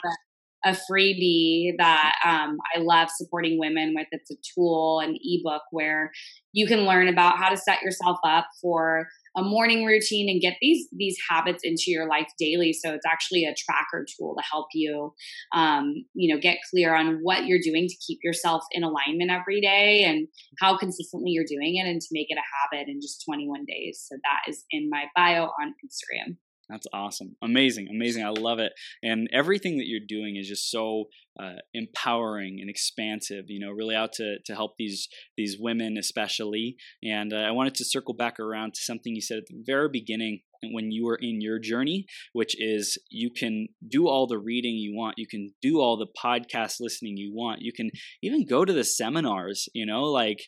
[0.65, 4.07] a, freebie that um, I love supporting women with.
[4.11, 6.11] It's a tool, an ebook where
[6.51, 9.07] you can learn about how to set yourself up for
[9.37, 12.73] a morning routine and get these these habits into your life daily.
[12.73, 15.13] So it's actually a tracker tool to help you
[15.53, 19.61] um, you know get clear on what you're doing to keep yourself in alignment every
[19.61, 20.27] day and
[20.59, 24.05] how consistently you're doing it and to make it a habit in just 21 days.
[24.07, 26.37] So that is in my bio on instagram
[26.69, 27.35] that's awesome.
[27.41, 27.87] Amazing.
[27.89, 28.23] Amazing.
[28.23, 28.73] I love it.
[29.01, 31.05] And everything that you're doing is just so
[31.41, 36.77] uh, empowering and expansive, you know, really out to, to help these, these women especially.
[37.03, 39.89] And uh, I wanted to circle back around to something you said at the very
[39.91, 44.75] beginning when you were in your journey, which is you can do all the reading
[44.75, 47.89] you want, you can do all the podcast listening you want, you can
[48.21, 50.41] even go to the seminars, you know, like,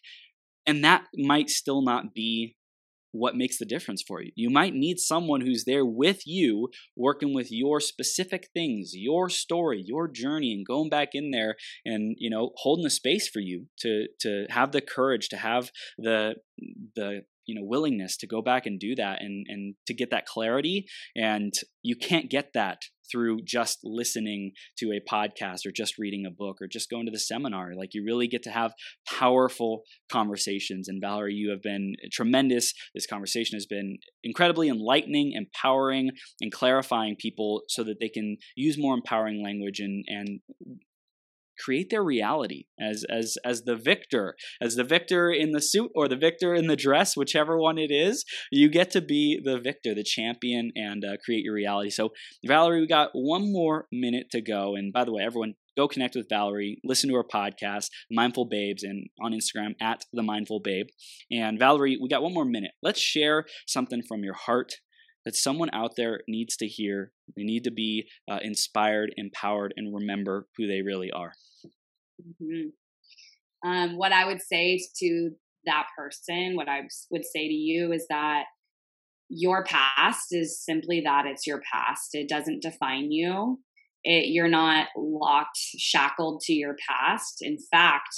[0.65, 2.55] and that might still not be
[3.11, 4.31] what makes the difference for you.
[4.35, 9.83] You might need someone who's there with you, working with your specific things, your story,
[9.85, 11.55] your journey, and going back in there
[11.85, 15.71] and you know holding the space for you to to have the courage, to have
[15.97, 16.35] the
[16.95, 17.21] the
[17.51, 20.85] you know willingness to go back and do that and and to get that clarity.
[21.15, 26.31] And you can't get that through just listening to a podcast or just reading a
[26.31, 27.73] book or just going to the seminar.
[27.75, 28.71] Like you really get to have
[29.05, 30.87] powerful conversations.
[30.87, 32.73] And Valerie you have been tremendous.
[32.95, 38.77] This conversation has been incredibly enlightening empowering and clarifying people so that they can use
[38.77, 40.39] more empowering language and and
[41.63, 46.07] create their reality as as as the victor as the victor in the suit or
[46.07, 49.93] the victor in the dress whichever one it is you get to be the victor
[49.93, 52.09] the champion and uh, create your reality so
[52.45, 56.15] valerie we got one more minute to go and by the way everyone go connect
[56.15, 60.87] with Valerie, listen to her podcast, Mindful Babes, and on Instagram at the Mindful Babe.
[61.31, 62.71] And Valerie, we got one more minute.
[62.83, 64.73] Let's share something from your heart
[65.25, 67.11] that someone out there needs to hear.
[67.35, 71.33] They need to be uh, inspired, empowered, and remember who they really are.
[72.21, 73.69] Mm-hmm.
[73.69, 75.31] Um, what I would say to
[75.65, 78.45] that person, what I would say to you is that
[79.29, 82.09] your past is simply that it's your past.
[82.13, 83.59] It doesn't define you.
[84.03, 87.37] It, you're not locked, shackled to your past.
[87.41, 88.09] In fact,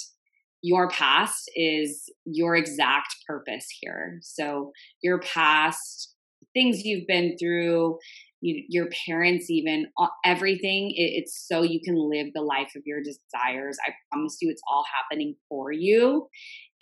[0.62, 4.20] your past is your exact purpose here.
[4.22, 6.16] So, your past
[6.54, 7.98] things you've been through,
[8.44, 9.88] you, your parents, even
[10.26, 10.92] everything.
[10.96, 13.78] It, it's so you can live the life of your desires.
[13.88, 16.28] I promise you, it's all happening for you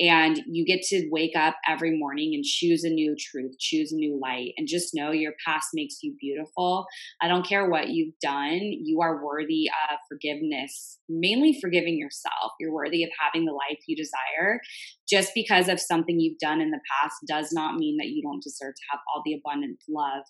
[0.02, 3.96] and you get to wake up every morning and choose a new truth choose a
[3.96, 6.86] new light and just know your past makes you beautiful.
[7.22, 12.54] I don't care what you've done you are worthy of forgiveness mainly forgiving yourself.
[12.60, 14.62] You're worthy of having the life you desire.
[15.10, 18.42] Just because of something you've done in the past does not mean that you don't
[18.42, 20.24] deserve to have all the abundant love.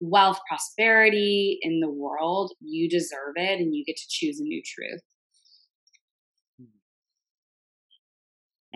[0.00, 4.62] Wealth prosperity in the world you deserve it and you get to choose a new
[4.64, 5.00] truth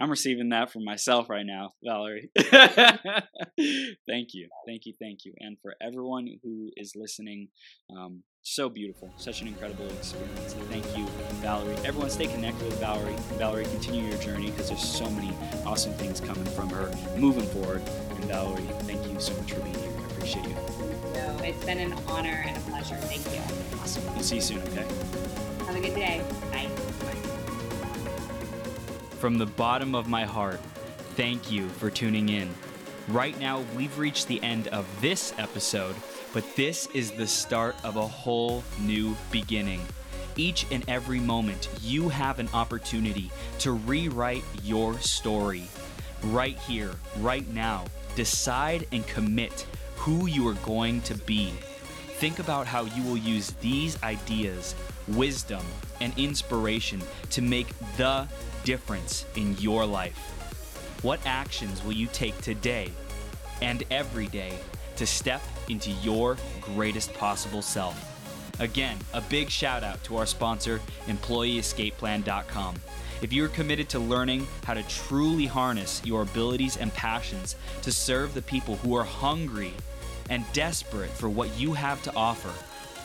[0.01, 2.31] I'm receiving that from myself right now, Valerie.
[2.39, 7.49] thank you, thank you, thank you, and for everyone who is listening.
[7.95, 10.55] Um, so beautiful, such an incredible experience.
[10.69, 11.07] Thank you,
[11.41, 11.77] Valerie.
[11.85, 13.15] Everyone, stay connected with Valerie.
[13.39, 15.33] Valerie, continue your journey because there's so many
[15.65, 17.83] awesome things coming from her moving forward.
[18.11, 19.93] And Valerie, thank you so much for being here.
[19.97, 20.55] I appreciate you.
[21.15, 22.97] No, it's been an honor and a pleasure.
[22.97, 23.81] Thank you.
[23.81, 24.05] Awesome.
[24.15, 24.59] We'll see you soon.
[24.63, 24.87] Okay.
[25.67, 26.25] Have a good day.
[26.51, 26.92] Bye.
[29.23, 30.59] From the bottom of my heart,
[31.15, 32.51] thank you for tuning in.
[33.07, 35.95] Right now, we've reached the end of this episode,
[36.33, 39.81] but this is the start of a whole new beginning.
[40.35, 45.69] Each and every moment, you have an opportunity to rewrite your story.
[46.25, 47.85] Right here, right now,
[48.17, 49.69] decide and commit
[49.99, 51.53] who you are going to be.
[52.23, 54.77] Think about how you will use these ideas,
[55.09, 55.67] wisdom,
[56.01, 57.67] and inspiration to make
[57.97, 58.29] the
[58.63, 60.17] difference in your life?
[61.03, 62.93] What actions will you take today
[63.61, 64.57] and every day
[64.95, 67.99] to step into your greatest possible self?
[68.61, 72.77] Again, a big shout out to our sponsor, EmployeeEscapePlan.com.
[73.21, 78.33] If you're committed to learning how to truly harness your abilities and passions to serve
[78.33, 79.75] the people who are hungry
[80.31, 82.53] and desperate for what you have to offer,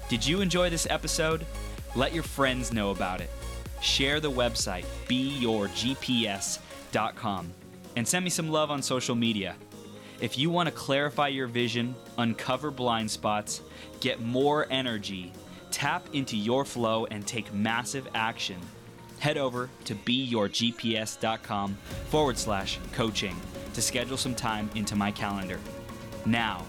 [0.09, 1.47] Did you enjoy this episode?
[1.95, 3.29] Let your friends know about it.
[3.81, 7.53] Share the website, beyourgps.com,
[7.97, 9.57] and send me some love on social media.
[10.23, 13.61] If you want to clarify your vision, uncover blind spots,
[14.01, 15.33] get more energy,
[15.73, 18.61] Tap into your flow and take massive action.
[19.19, 21.75] Head over to beyourgps.com
[22.09, 23.35] forward slash coaching
[23.73, 25.59] to schedule some time into my calendar.
[26.27, 26.65] Now,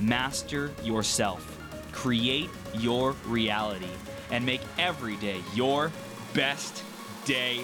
[0.00, 1.58] master yourself,
[1.92, 3.92] create your reality,
[4.32, 5.92] and make every day your
[6.34, 6.82] best
[7.24, 7.60] day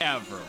[0.00, 0.40] ever.